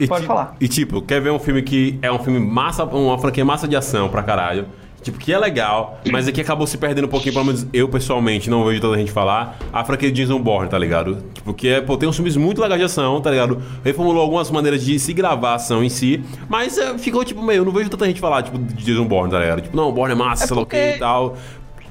[0.00, 0.56] e Pode tipo, falar.
[0.60, 3.76] E tipo, quer ver um filme que é um filme massa, uma franquia massa de
[3.76, 4.66] ação pra caralho
[5.02, 8.50] Tipo, que é legal, mas aqui acabou se perdendo um pouquinho, pelo menos eu pessoalmente
[8.50, 11.24] não vejo toda a gente falar, a franquia de Jason Bourne, tá ligado?
[11.32, 13.62] Tipo, que é, pô, tem uns filmes muito legais de ação, tá ligado?
[13.82, 17.60] Reformulou algumas maneiras de se gravar a ação em si, mas é, ficou, tipo, meio,
[17.60, 19.62] eu não vejo tanta gente falar, tipo, de Jason Bourne, tá ligado?
[19.62, 21.36] Tipo, não, Bourne é massa, é sei lá o que e tal.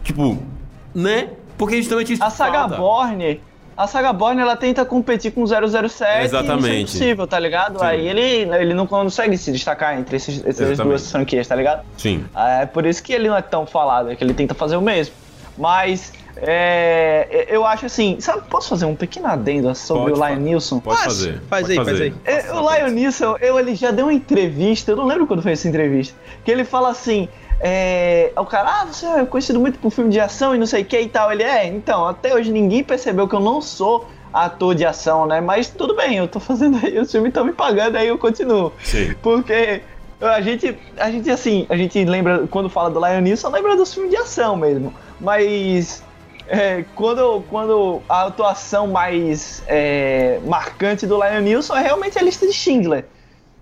[0.04, 0.38] Tipo,
[0.94, 1.30] né?
[1.58, 2.78] Porque justamente A saga falta.
[2.78, 3.42] Bourne
[3.80, 6.54] a saga Born ela tenta competir com 007 Exatamente.
[6.54, 7.80] e isso é impossível, tá ligado?
[7.80, 7.86] Sim.
[7.86, 8.22] Aí ele,
[8.58, 11.86] ele não consegue se destacar entre esses, essas duas franquias, tá ligado?
[11.96, 12.26] Sim.
[12.36, 14.82] É por isso que ele não é tão falado, é que ele tenta fazer o
[14.82, 15.16] mesmo.
[15.58, 20.40] Mas é, eu acho assim, sabe, posso fazer um pequeno adendo sobre pode, o Lion
[20.42, 20.80] Nilson?
[20.82, 21.42] Pode fazer.
[21.50, 22.14] Faz pode aí, fazer.
[22.26, 22.50] faz aí.
[22.50, 25.54] É, o Lion Nilson, eu, ele já deu uma entrevista, eu não lembro quando foi
[25.54, 27.30] essa entrevista, que ele fala assim,
[27.60, 30.82] é, o cara, ah, você é conhecido muito por filme de ação e não sei
[30.84, 31.32] o que e tal.
[31.32, 35.42] Ele é, então, até hoje ninguém percebeu que eu não sou ator de ação, né?
[35.42, 38.72] Mas tudo bem, eu tô fazendo aí, o filme tá me pagando, aí eu continuo.
[38.84, 39.14] Sim.
[39.22, 39.82] Porque
[40.22, 43.94] a gente, a gente, assim, a gente lembra, quando fala do Lion Neeson, lembra dos
[43.94, 44.94] filmes de ação mesmo.
[45.20, 46.02] Mas
[46.48, 52.48] é, quando, quando a atuação mais é, marcante do Lion Neeson é realmente a lista
[52.48, 53.06] de Schindler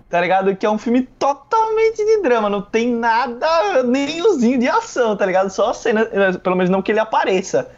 [0.10, 0.56] tá ligado?
[0.56, 5.26] Que é um filme totalmente de drama, não tem nada, nem usinho de ação, tá
[5.26, 5.50] ligado?
[5.50, 6.06] Só cena,
[6.42, 7.70] pelo menos não que ele apareça.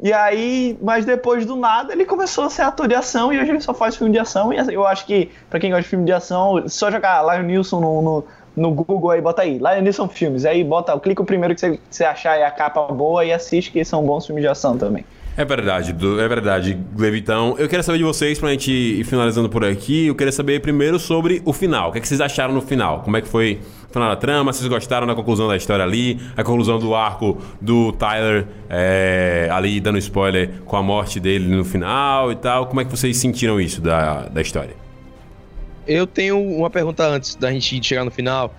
[0.00, 3.50] E aí, mas depois do nada, ele começou a ser ator de ação e hoje
[3.50, 4.52] ele só faz filme de ação.
[4.52, 7.80] E eu acho que, pra quem gosta de filme de ação, só jogar Lion Nilson
[7.80, 10.44] no, no, no Google aí, bota aí, Lion Nilson Filmes.
[10.44, 13.72] Aí bota, clica o primeiro que você, você achar aí a capa boa e assiste,
[13.72, 15.04] que são bons filmes de ação também.
[15.38, 17.54] É verdade, é verdade, Glevitão.
[17.60, 20.98] Eu queria saber de vocês, pra gente ir finalizando por aqui, eu queria saber primeiro
[20.98, 21.90] sobre o final.
[21.90, 23.02] O que, é que vocês acharam no final?
[23.02, 24.52] Como é que foi o final da trama?
[24.52, 26.18] Vocês gostaram da conclusão da história ali?
[26.36, 31.64] A conclusão do arco do Tyler é, ali dando spoiler com a morte dele no
[31.64, 32.66] final e tal.
[32.66, 34.74] Como é que vocês sentiram isso da, da história?
[35.86, 38.52] Eu tenho uma pergunta antes da gente chegar no final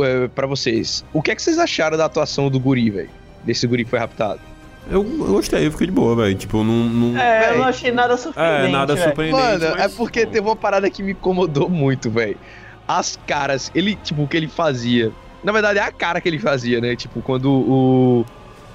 [0.00, 1.04] é, para vocês.
[1.12, 3.10] O que é que vocês acharam da atuação do guri, velho?
[3.44, 4.51] Desse guri que foi raptado?
[4.90, 6.34] Eu, eu gostei, eu fiquei de boa, velho.
[6.34, 6.88] Tipo, não.
[6.88, 7.18] não...
[7.18, 8.68] É, eu não achei nada surpreendente.
[8.68, 9.06] É, nada véio.
[9.06, 9.42] surpreendente.
[9.42, 9.84] Mano, mas...
[9.84, 12.36] é porque teve uma parada que me incomodou muito, velho.
[12.86, 15.12] As caras, ele, tipo, o que ele fazia.
[15.42, 16.96] Na verdade, é a cara que ele fazia, né?
[16.96, 18.26] Tipo, quando o.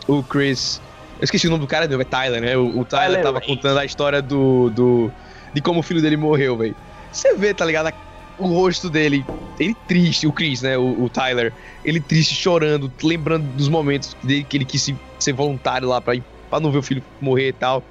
[0.07, 0.81] O Chris.
[1.19, 2.55] Eu esqueci o nome do cara, não, é Tyler, né?
[2.55, 5.11] O, o Tyler, Tyler tava contando a história do, do.
[5.53, 6.75] de como o filho dele morreu, velho.
[7.11, 7.91] Você vê, tá ligado?
[8.37, 9.25] O rosto dele,
[9.59, 10.77] ele triste, o Chris, né?
[10.77, 11.51] O, o Tyler,
[11.83, 16.13] ele triste, chorando, lembrando dos momentos dele que ele quis se ser voluntário lá pra,
[16.49, 17.83] pra não ver o filho morrer e tal.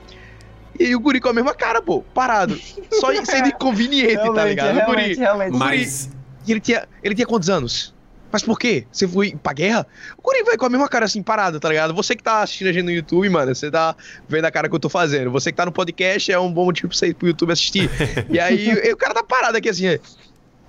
[0.79, 2.59] E aí o guri com a mesma cara, pô, parado.
[2.93, 4.75] Só sendo inconveniente, tá ligado?
[4.75, 5.15] Realmente, o guri.
[5.15, 5.49] Realmente.
[5.49, 6.11] O guri, Mas...
[6.47, 7.95] E ele tinha, ele tinha quantos anos?
[8.31, 8.87] Mas por quê?
[8.93, 9.87] Você foi pra guerra?
[10.17, 11.95] O guri vai com a mesma cara assim, parado, tá ligado?
[11.95, 13.97] Você que tá assistindo a gente no YouTube, mano, você tá
[14.29, 15.31] vendo a cara que eu tô fazendo.
[15.31, 17.91] Você que tá no podcast é um bom motivo pra você ir pro YouTube assistir.
[18.29, 19.99] e aí o cara tá parado aqui assim,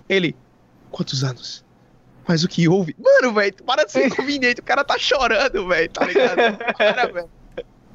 [0.09, 0.35] ele,
[0.91, 1.65] quantos anos?
[2.27, 2.95] mas o que houve?
[2.99, 6.57] Mano, velho, para de ser inconveniente, o cara tá chorando, velho, tá ligado?
[6.77, 7.29] Para, velho.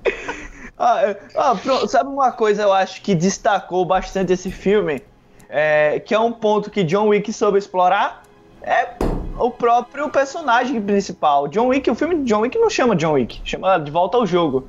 [0.78, 5.00] Ah, ah, sabe uma coisa eu acho que destacou bastante esse filme?
[5.48, 8.24] É, que é um ponto que John Wick soube explorar?
[8.62, 8.96] É
[9.38, 11.46] o próprio personagem principal.
[11.46, 14.26] John Wick, o filme de John Wick não chama John Wick, chama De Volta ao
[14.26, 14.66] Jogo.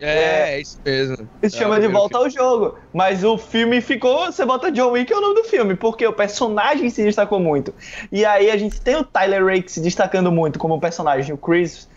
[0.00, 1.28] É, é isso mesmo.
[1.42, 2.78] Isso é, chama De Volta ao Jogo.
[2.92, 6.12] Mas o filme ficou, você bota John Wick é o nome do filme, porque o
[6.12, 7.74] personagem se destacou muito.
[8.12, 11.88] E aí a gente tem o Tyler Rake se destacando muito como personagem, o Chris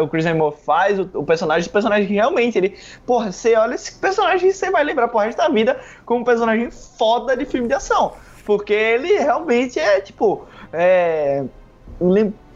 [0.00, 2.76] o Chris Hemsworth faz, o, o, personagem, o personagem que realmente ele.
[3.06, 6.24] Porra, você olha esse personagem e você vai lembrar pro resto da vida como um
[6.24, 8.12] personagem foda de filme de ação.
[8.44, 10.44] Porque ele realmente é, tipo.
[10.72, 11.44] É,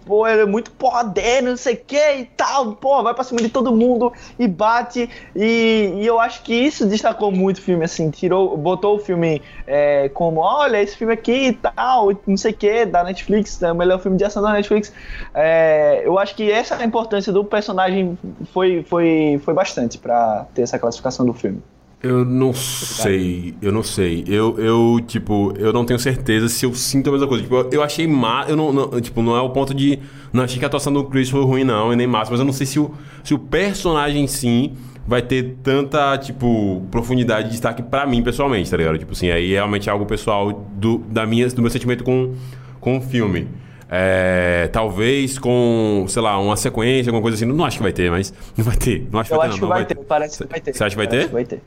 [0.04, 3.40] pô, ele é muito porradeiro, não sei o que e tal, pô, vai pra cima
[3.40, 5.08] de todo mundo e bate.
[5.34, 9.42] E, e, eu acho que isso destacou muito o filme, assim, tirou, botou o filme
[9.66, 13.72] é, como, olha, esse filme aqui e tal, não sei o que, da Netflix, é
[13.72, 14.92] o melhor filme de ação da Netflix.
[15.34, 18.18] É, eu acho que essa importância do personagem
[18.52, 21.62] foi, foi, foi bastante para ter essa classificação do filme.
[22.04, 24.24] Eu não sei, eu não sei.
[24.28, 27.42] Eu, eu, tipo, eu não tenho certeza se eu sinto a mesma coisa.
[27.42, 29.98] Tipo, eu achei má, eu não, não, tipo, não é o ponto de.
[30.30, 32.44] Não achei que a atuação do Chris foi ruim, não, e nem massa, mas eu
[32.44, 32.92] não sei se o,
[33.22, 34.70] se o personagem em si
[35.06, 38.98] vai ter tanta, tipo, profundidade de destaque pra mim, pessoalmente, tá ligado?
[38.98, 42.34] Tipo assim, aí é realmente algo pessoal do, da minha, do meu sentimento com,
[42.80, 43.48] com o filme.
[43.88, 47.46] É, talvez com, sei lá, uma sequência, alguma coisa assim.
[47.46, 49.06] Não acho que vai ter, mas não vai ter.
[49.10, 49.68] Não acho que eu vai ter, acho não.
[49.68, 49.94] que vai, ter.
[49.96, 50.74] Parece que vai ter.
[50.74, 51.28] Você acha que vai ter?
[51.28, 51.62] vai ter.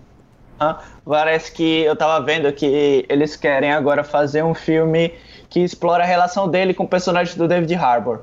[1.05, 5.14] Parece que eu tava vendo que eles querem agora fazer um filme
[5.49, 8.22] que explora a relação dele com o personagem do David Harbour.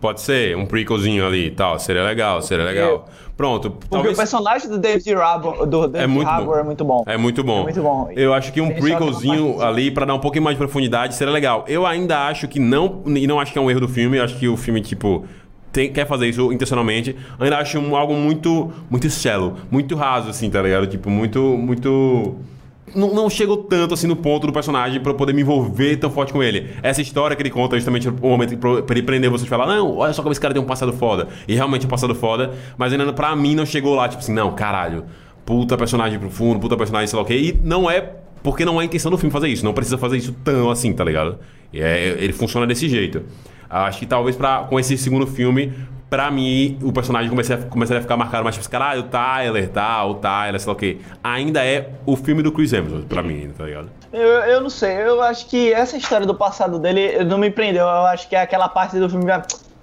[0.00, 1.78] Pode ser, um prequelzinho ali e tal.
[1.78, 3.08] Seria legal, seria legal.
[3.36, 3.70] Pronto.
[3.70, 4.14] Porque talvez...
[4.14, 6.60] o personagem do David Harbour, do David é muito Harbour bom.
[6.60, 7.04] é muito bom.
[7.06, 7.60] É muito bom.
[7.60, 8.10] É muito bom.
[8.14, 11.64] Eu acho que um prequelzinho ali para dar um pouquinho mais de profundidade seria legal.
[11.66, 14.24] Eu ainda acho que não, e não acho que é um erro do filme, eu
[14.24, 15.24] acho que o filme tipo
[15.78, 20.50] tem, quer fazer isso intencionalmente, ainda acho um, algo muito muito shallow, muito raso, assim,
[20.50, 20.88] tá ligado?
[20.88, 22.34] Tipo, muito, muito...
[22.96, 26.10] Não, não chegou tanto assim no ponto do personagem para eu poder me envolver tão
[26.10, 26.70] forte com ele.
[26.82, 29.66] Essa história que ele conta é justamente o momento para ele prender você e falar:
[29.66, 31.28] Não, olha só como esse cara tem um passado foda.
[31.46, 34.54] E realmente um passado foda, mas ainda pra mim não chegou lá, tipo assim, não,
[34.54, 35.04] caralho,
[35.44, 37.34] puta personagem profundo, puta personagem, sei lá o quê.
[37.34, 38.00] E não é
[38.42, 40.90] porque não é a intenção do filme fazer isso, não precisa fazer isso tão assim,
[40.94, 41.38] tá ligado?
[41.70, 43.22] E é, ele funciona desse jeito.
[43.68, 45.72] Acho que talvez pra, com esse segundo filme,
[46.08, 49.68] pra mim, o personagem começaria a, começaria a ficar marcado mais tipo, caralho, o Tyler,
[49.68, 50.98] tá, o Tyler, sei lá o quê.
[51.22, 53.90] Ainda é o filme do Chris Hemsworth, pra mim, tá ligado?
[54.12, 57.84] Eu, eu não sei, eu acho que essa história do passado dele não me prendeu.
[57.84, 59.26] Eu acho que é aquela parte do filme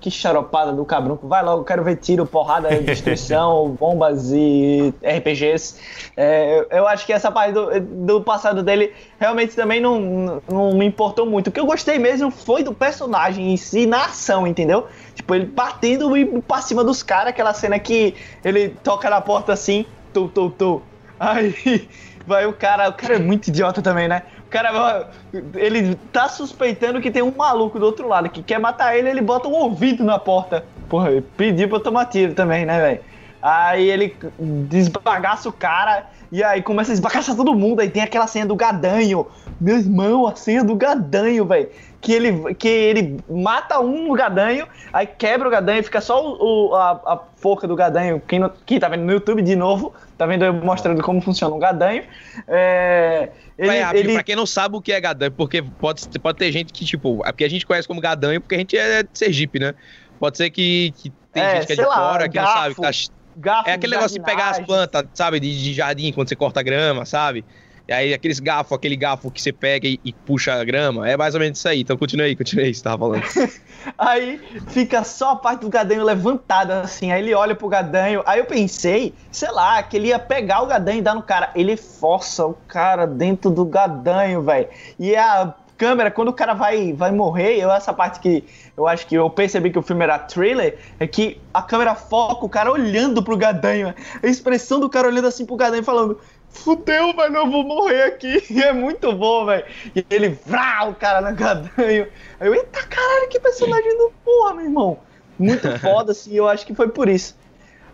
[0.06, 1.18] que xaropada do cabrão.
[1.24, 5.80] Vai logo, quero ver tiro, porrada, destruição, bombas e RPGs.
[6.16, 10.86] É, eu acho que essa parte do, do passado dele realmente também não, não me
[10.86, 11.48] importou muito.
[11.48, 14.88] O que eu gostei mesmo foi do personagem em si, na ação, entendeu?
[15.16, 19.54] Tipo, ele batendo e pra cima dos caras, aquela cena que ele toca na porta
[19.54, 20.82] assim, tu, tu, tu.
[21.20, 21.90] Aí
[22.28, 24.22] vai o cara, o cara é muito idiota também, né?
[24.56, 25.10] Cara,
[25.56, 29.22] ele tá suspeitando que tem um maluco do outro lado que quer matar ele, ele
[29.22, 30.64] bota um ouvido na porta.
[30.88, 33.00] Porra, pediu pra tomar tiro também, né, velho?
[33.42, 37.82] Aí ele desbagaça o cara e aí começa a esbagaçar todo mundo.
[37.82, 39.28] Aí tem aquela senha do gadanho.
[39.60, 41.70] Meu irmão, a senha do gadanho, velho.
[42.02, 46.76] Que ele, que ele mata um gadanho, aí quebra o gadanho, fica só o, o
[46.76, 48.22] a, a, forca do gadanho.
[48.28, 51.56] Quem, não, quem tá vendo no YouTube de novo, tá vendo eu mostrando como funciona
[51.56, 52.04] o gadanho.
[52.48, 54.14] É, ele, Vai, ele...
[54.14, 57.22] Pra quem não sabe o que é gadanho, porque pode, pode ter gente que, tipo,
[57.26, 59.74] é porque a gente conhece como gadanho porque a gente é de Sergipe, né?
[60.20, 62.76] Pode ser que, que tem é, gente que é de lá, fora, que não sabe,
[62.76, 62.92] que tá...
[63.38, 66.64] Garfo é aquele negócio de pegar as plantas, sabe, de, de jardim, quando você corta
[66.64, 67.44] grama, sabe?
[67.88, 71.16] E aí aqueles garfo, aquele garfo que você pega e, e, puxa a grama, é
[71.16, 71.82] mais ou menos isso aí.
[71.82, 73.24] Então continue aí, continue aí, você tava falando.
[73.98, 78.24] aí fica só a parte do gadanho levantada, assim, aí ele olha pro gadanho.
[78.26, 81.52] Aí eu pensei, sei lá, que ele ia pegar o gadanho e dar no cara.
[81.56, 84.68] Ele força o cara dentro do gadanho, velho.
[84.98, 88.44] E a câmera, quando o cara vai, vai morrer, eu essa parte que
[88.76, 92.46] eu acho que eu percebi que o filme era thriller, é que a câmera foca
[92.46, 93.94] o cara olhando pro gadanho.
[94.22, 96.20] A expressão do cara olhando assim pro gadanho falando.
[96.56, 98.44] Fudeu, velho, eu vou morrer aqui.
[98.50, 99.66] E é muito bom, velho.
[99.96, 102.08] E ele, vrá, o cara no gadanho.
[102.40, 104.98] Aí eu, eita caralho, que personagem do porra, meu irmão.
[105.38, 107.36] Muito foda, assim, eu acho que foi por isso.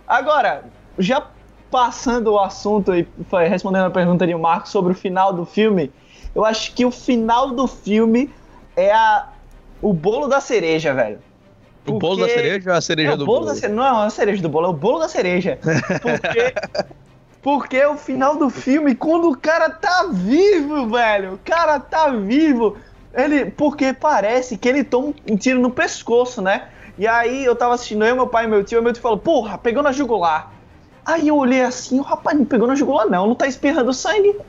[0.07, 0.64] Agora,
[0.97, 1.28] já
[1.70, 3.07] passando o assunto e
[3.49, 5.91] respondendo a pergunta de Marcos sobre o final do filme,
[6.36, 8.30] eu acho que o final do filme
[8.76, 9.30] é a,
[9.82, 11.20] o bolo da cereja, velho.
[11.84, 11.95] Porque...
[11.95, 13.45] O bolo da cereja ou a cereja é, do bolo?
[13.47, 13.59] bolo?
[13.59, 15.57] Da Não, é a cereja do bolo, é o bolo da cereja.
[16.01, 16.53] Porque,
[17.42, 22.78] porque o final do filme, quando o cara tá vivo, velho, o cara tá vivo,
[23.14, 26.70] Ele, porque parece que ele toma um tiro no pescoço, né?
[26.98, 29.18] E aí eu tava assistindo eu, meu pai e meu tio, e meu tio falou,
[29.18, 30.52] porra, pegou na jugular.
[31.06, 34.39] Aí eu olhei assim, o rapaz não pegou na jugular não, não tá espirrando sangue.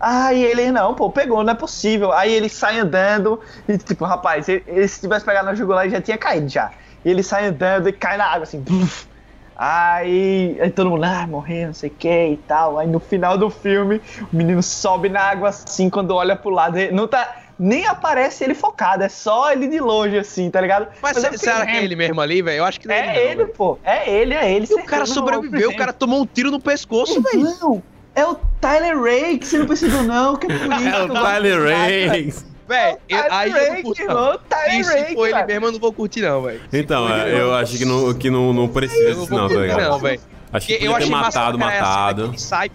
[0.00, 2.12] Aí ele, não, pô, pegou, não é possível.
[2.12, 5.94] Aí ele sai andando, e tipo, rapaz, ele, ele se tivesse pegado na jugular, ele
[5.94, 6.72] já tinha caído já.
[7.04, 8.62] E ele sai andando e cai na água assim.
[9.56, 12.78] Aí, aí todo mundo, ah, morreu, não sei o que e tal.
[12.78, 14.00] Aí no final do filme,
[14.32, 18.54] o menino sobe na água assim, quando olha pro lado, não tá nem aparece ele
[18.54, 20.88] focado, é só ele de longe, assim, tá ligado?
[21.00, 22.58] Mas, Mas será que é ele mesmo ali, velho?
[22.58, 23.78] Eu acho que não é, é ele, não, pô.
[23.84, 24.66] É ele, é ele.
[24.68, 27.44] E o cara sobreviveu, o cara tomou um tiro no pescoço, velho.
[27.60, 27.82] Não,
[28.14, 30.84] é o Tyler Rake, você não percebeu, não, que é por isso.
[30.94, 32.53] É o Tyler Rake.
[32.66, 32.96] Véi,
[33.30, 34.38] aí eu não curto, não.
[34.68, 36.60] E se for ele mesmo, eu não vou curtir, não, velho.
[36.72, 39.80] Então, é, eu acho que não, que não, não precisa disso, não, tá ligado?
[39.82, 40.20] Não, velho.
[40.52, 42.22] Acho que eu achei matado, matado.
[42.22, 42.70] A cena, sai,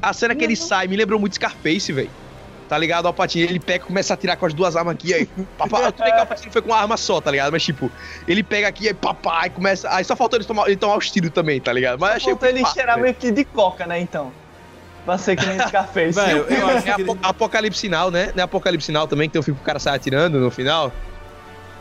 [0.00, 2.10] a cena que ele sai me lembrou muito Scarface, velho.
[2.68, 3.04] Tá ligado?
[3.04, 5.26] O Alpatine, ele pega e começa a tirar com as duas armas aqui, aí.
[5.58, 7.52] Papá, tudo bem que o Alpatine foi com uma arma só, tá ligado?
[7.52, 7.92] Mas, tipo,
[8.26, 9.94] ele pega aqui, aí, papai, começa.
[9.94, 12.00] Aí só faltou ele tomar, ele tomar os tiros também, tá ligado?
[12.00, 12.30] Mas só achei.
[12.30, 14.32] Faltou ele cheirar meio que de coca, né, então?
[15.04, 16.12] Pra ser que nem Scarface.
[16.12, 17.06] Velho, eu acho é que...
[17.22, 18.32] Apocalipse Sinal, né?
[18.34, 20.50] Não é Apocalipse Sinal também, que tem um filme que o cara sai atirando no
[20.50, 20.92] final?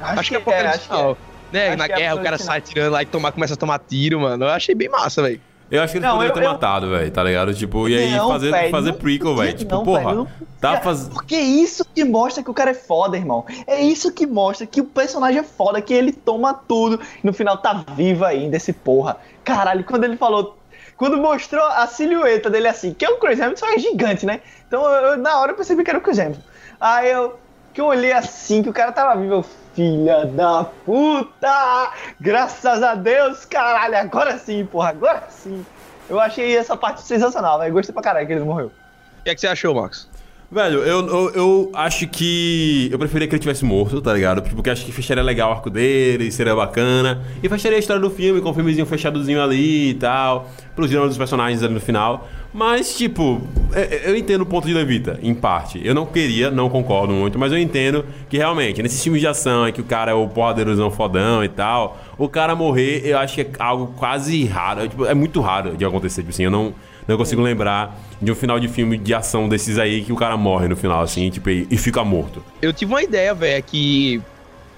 [0.01, 1.11] Acho, acho que, é Apocalipse é, Sinal.
[1.11, 1.31] É.
[1.53, 1.67] Né?
[1.67, 4.19] Acho Na guerra é o cara sai atirando lá e toma, começa a tomar tiro,
[4.19, 4.45] mano.
[4.45, 5.39] Eu achei bem massa, velho.
[5.69, 6.51] Eu acho que eles não, poderiam eu, ter eu...
[6.51, 7.53] matado, velho, tá ligado?
[7.53, 9.57] Tipo, e aí não, fazer, véio, fazer prequel, velho.
[9.57, 10.27] Tipo, não, porra, véio,
[10.59, 11.13] tá fazendo.
[11.13, 13.45] Porque é isso que mostra que o cara é foda, irmão.
[13.65, 17.31] É isso que mostra que o personagem é foda, que ele toma tudo e no
[17.31, 19.15] final tá vivo ainda, esse porra.
[19.45, 20.57] Caralho, quando ele falou
[21.01, 24.39] quando mostrou a silhueta dele assim, que é o Chris Hamilton é gigante, né?
[24.67, 26.43] Então eu, na hora eu percebi que era o Chris Hamilton.
[26.79, 27.39] Aí eu,
[27.73, 31.91] que eu olhei assim, que o cara tava vivo, eu, filha da puta!
[32.19, 35.65] Graças a Deus, caralho, agora sim, porra, agora sim.
[36.07, 37.73] Eu achei essa parte sensacional, velho.
[37.73, 38.67] Gostei pra caralho que ele morreu.
[38.67, 40.07] O que, é que você achou, Max?
[40.51, 42.89] Velho, eu, eu, eu, acho que.
[42.91, 44.41] Eu preferia que ele tivesse morto, tá ligado?
[44.41, 47.21] Porque acho que fecharia legal o arco dele, seria bacana.
[47.41, 50.49] E fecharia a história do filme com um filmezinho fechadozinho ali e tal.
[50.75, 52.27] Pelo gênero dos personagens ali no final.
[52.53, 53.41] Mas, tipo,
[53.71, 55.79] é, é, eu entendo o ponto de Levita, em parte.
[55.85, 59.69] Eu não queria, não concordo muito, mas eu entendo que realmente, nesses filmes de ação
[59.69, 63.35] em que o cara é o porradeirozão fodão e tal, o cara morrer, eu acho
[63.35, 64.81] que é algo quase raro.
[64.81, 66.23] É, tipo, é muito raro de acontecer.
[66.23, 66.73] Tipo assim, eu não
[67.07, 70.37] não consigo lembrar de um final de filme de ação desses aí que o cara
[70.37, 72.43] morre no final, assim, tipo, e, e fica morto.
[72.61, 74.21] Eu tive uma ideia, velho, é que.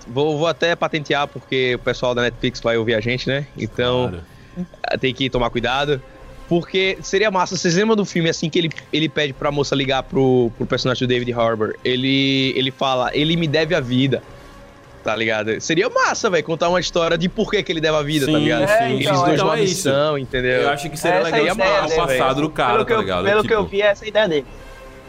[0.08, 3.48] Vou, vou até patentear, porque o pessoal da Netflix vai ouvir a gente, né?
[3.58, 4.10] Então.
[4.10, 4.34] Claro.
[5.00, 6.02] Tem que tomar cuidado.
[6.48, 10.04] Porque seria massa, vocês lembram do filme assim que ele, ele pede pra moça ligar
[10.04, 11.74] pro, pro personagem do David Harbour?
[11.84, 14.22] Ele, ele fala, ele me deve a vida
[15.04, 15.60] tá ligado?
[15.60, 18.32] Seria massa, velho, contar uma história de por que, que ele deve a vida, tá
[18.32, 18.64] sim, tá ligado?
[18.64, 20.62] É, sim, então, Eles dois então é missão, entendeu?
[20.62, 23.26] Eu acho que seria essa legal é o passado do cara, tá ligado?
[23.26, 23.48] Pelo tipo...
[23.48, 24.46] que eu vi, essa é a ideia dele.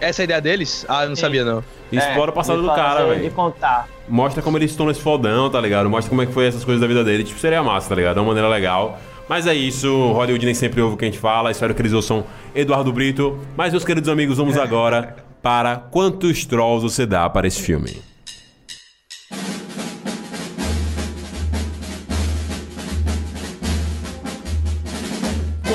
[0.01, 0.85] Essa é a ideia deles?
[0.89, 1.23] Ah, eu não sim.
[1.23, 1.63] sabia, não.
[1.93, 3.23] Explora o passado do cara, velho.
[3.23, 3.89] De contar.
[4.09, 5.89] Mostra como eles estão nesse fodão, tá ligado?
[5.89, 7.25] Mostra como é que foi essas coisas da vida dele.
[7.25, 8.15] Tipo, seria massa, tá ligado?
[8.15, 8.99] De uma maneira legal.
[9.29, 11.51] Mas é isso, Hollywood nem sempre ouve o que a gente fala.
[11.51, 12.25] Espero que eles ouçam
[12.55, 13.39] Eduardo Brito.
[13.57, 18.03] Mas, meus queridos amigos, vamos agora para quantos trolls você dá para esse filme.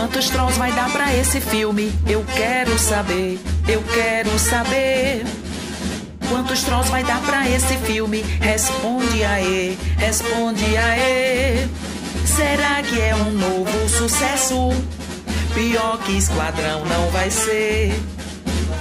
[0.10, 1.94] Quantos trolls vai dar pra esse filme?
[2.08, 5.24] Eu quero saber, eu quero saber.
[6.28, 8.24] Quantos trolls vai dar pra esse filme?
[8.42, 11.70] Responde aí, responde aí.
[12.26, 14.70] Será que é um novo sucesso?
[15.54, 17.94] Pior que Esquadrão não vai ser.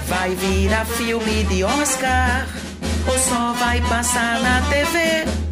[0.07, 2.47] Vai virar filme de Oscar
[3.07, 5.48] ou só vai passar na TV?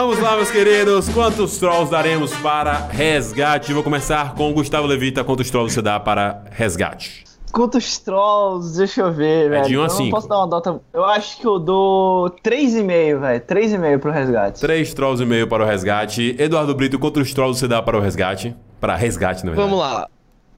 [0.00, 1.08] Vamos lá, meus queridos.
[1.08, 3.72] Quantos trolls daremos para resgate?
[3.72, 5.24] Vou começar com o Gustavo Levita.
[5.24, 7.24] Quantos trolls você dá para resgate?
[7.50, 8.78] Quantos trolls?
[8.78, 9.66] Deixa eu ver, é velho.
[9.66, 10.02] De 1 a 5.
[10.04, 10.80] não posso dar uma nota.
[10.92, 13.40] Eu acho que eu dou 3,5, velho.
[13.40, 14.60] 3,5 pro resgate.
[14.60, 16.36] 3 trolls e meio para o resgate.
[16.38, 18.54] Eduardo Brito, quantos trolls você dá para o resgate?
[18.80, 19.68] Para resgate, na verdade.
[19.68, 20.08] Vamos lá.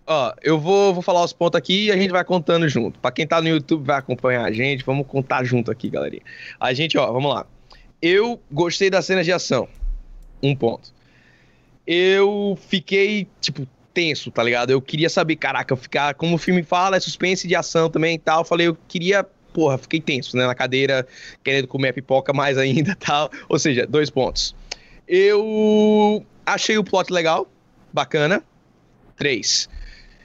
[0.07, 2.99] Ó, eu vou, vou falar os pontos aqui e a gente vai contando junto.
[2.99, 6.23] Pra quem tá no YouTube vai acompanhar a gente, vamos contar junto aqui, galerinha.
[6.61, 7.47] A gente, ó, vamos lá.
[8.03, 9.69] Eu gostei das cenas de ação.
[10.43, 10.93] Um ponto.
[11.87, 14.71] Eu fiquei, tipo, tenso, tá ligado?
[14.71, 16.15] Eu queria saber, caraca, ficar.
[16.15, 18.41] Como o filme fala, é suspense de ação também e tal.
[18.41, 19.25] Eu falei, eu queria.
[19.53, 20.47] Porra, fiquei tenso, né?
[20.47, 21.07] Na cadeira,
[21.43, 23.31] querendo comer a pipoca mais ainda tal.
[23.49, 24.55] Ou seja, dois pontos.
[25.07, 27.51] Eu achei o plot legal,
[27.93, 28.43] bacana.
[29.17, 29.69] Três.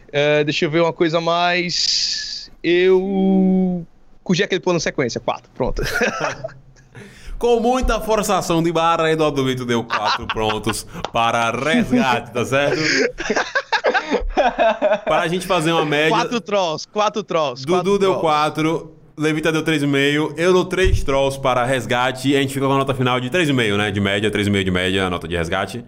[0.09, 2.51] Uh, deixa eu ver uma coisa mais.
[2.63, 3.85] Eu.
[4.23, 5.19] Curti aquele plano sequência.
[5.19, 5.81] Quatro, pronto.
[7.37, 12.81] Com muita forçação de barra, Eduardo Brito deu quatro prontos para resgate, tá certo?
[15.05, 16.09] para a gente fazer uma média.
[16.09, 17.65] Quatro trolls, quatro trolls.
[17.65, 18.91] Dudu quatro deu quatro.
[19.17, 20.33] Levita deu 3,5.
[20.37, 22.29] Eu dou 3 trolls para resgate.
[22.29, 23.89] E a gente fica com a nota final de 3,5, né?
[23.89, 25.85] De média, 3,5 de média, a nota de resgate.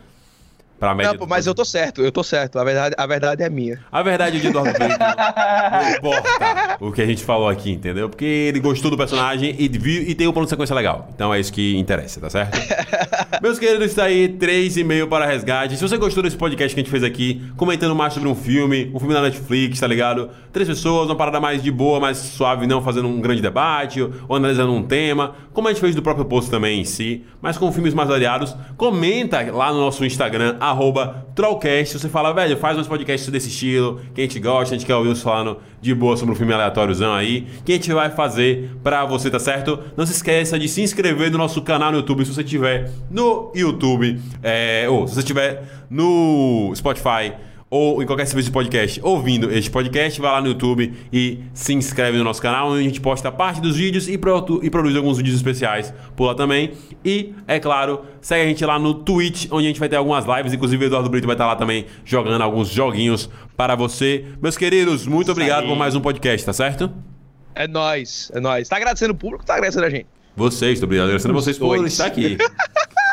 [0.80, 2.60] Pra média não, pô, mas eu tô certo, eu tô certo.
[2.60, 3.80] A verdade, a verdade é minha.
[3.92, 8.10] A verdade é de Eduardo Brito não importa o que a gente falou aqui, entendeu?
[8.10, 11.10] Porque ele gostou do personagem e, viu, e tem um plano de sequência legal.
[11.14, 12.58] Então é isso que interessa, tá certo?
[13.42, 15.76] Meus queridos, está aí 3,5 para resgate.
[15.76, 18.92] Se você gostou desse podcast que a gente fez aqui, comentando mais sobre um filme,
[18.94, 20.30] um filme da Netflix, tá ligado?
[20.52, 24.36] Três pessoas, uma parada mais de boa, mais suave, não fazendo um grande debate ou
[24.36, 27.72] analisando um tema, como a gente fez do próprio post também em si, mas com
[27.72, 28.56] filmes mais variados.
[28.76, 31.99] Comenta lá no nosso Instagram, arroba Trollcast.
[31.99, 34.95] Você fala, velho, faz uns podcasts desse estilo, que a gente gosta, a gente quer
[34.95, 38.72] ouvir os falando de boa sobre um filme aleatóriozão aí, que a gente vai fazer
[38.84, 39.80] pra você, tá certo?
[39.95, 43.51] Não se esqueça de se inscrever no nosso canal no YouTube se você tiver no
[43.55, 47.34] YouTube, é, ou se você tiver no Spotify
[47.70, 51.74] ou em qualquer serviço de podcast ouvindo este podcast, vai lá no YouTube e se
[51.74, 54.18] inscreve no nosso canal, onde a gente posta parte dos vídeos e, e
[54.70, 56.74] produz alguns vídeos especiais por lá também.
[57.03, 60.26] E, é claro, segue a gente lá no Twitch, onde a gente vai ter algumas
[60.26, 64.26] lives, inclusive o Eduardo Brito vai estar lá também jogando alguns joguinhos para você.
[64.41, 66.91] Meus queridos, muito obrigado por mais um podcast, tá certo?
[67.53, 68.70] É nóis, é nóis.
[68.70, 70.05] Tá agradecendo o público tá agradecendo a gente?
[70.36, 72.38] Vocês, tô agradecendo vocês por estar aqui.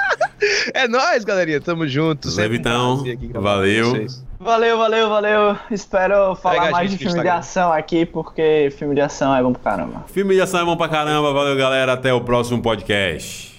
[0.74, 1.58] é nóis, galerinha.
[1.58, 2.28] Tamo junto.
[2.52, 3.02] Então,
[3.40, 4.06] valeu.
[4.44, 5.56] Valeu, valeu, valeu.
[5.70, 9.72] Espero falar mais de filme de ação aqui, porque filme de ação é bom pra
[9.72, 10.04] caramba.
[10.08, 11.32] Filme de ação é bom pra caramba.
[11.32, 11.94] Valeu, galera.
[11.94, 13.52] Até o próximo podcast.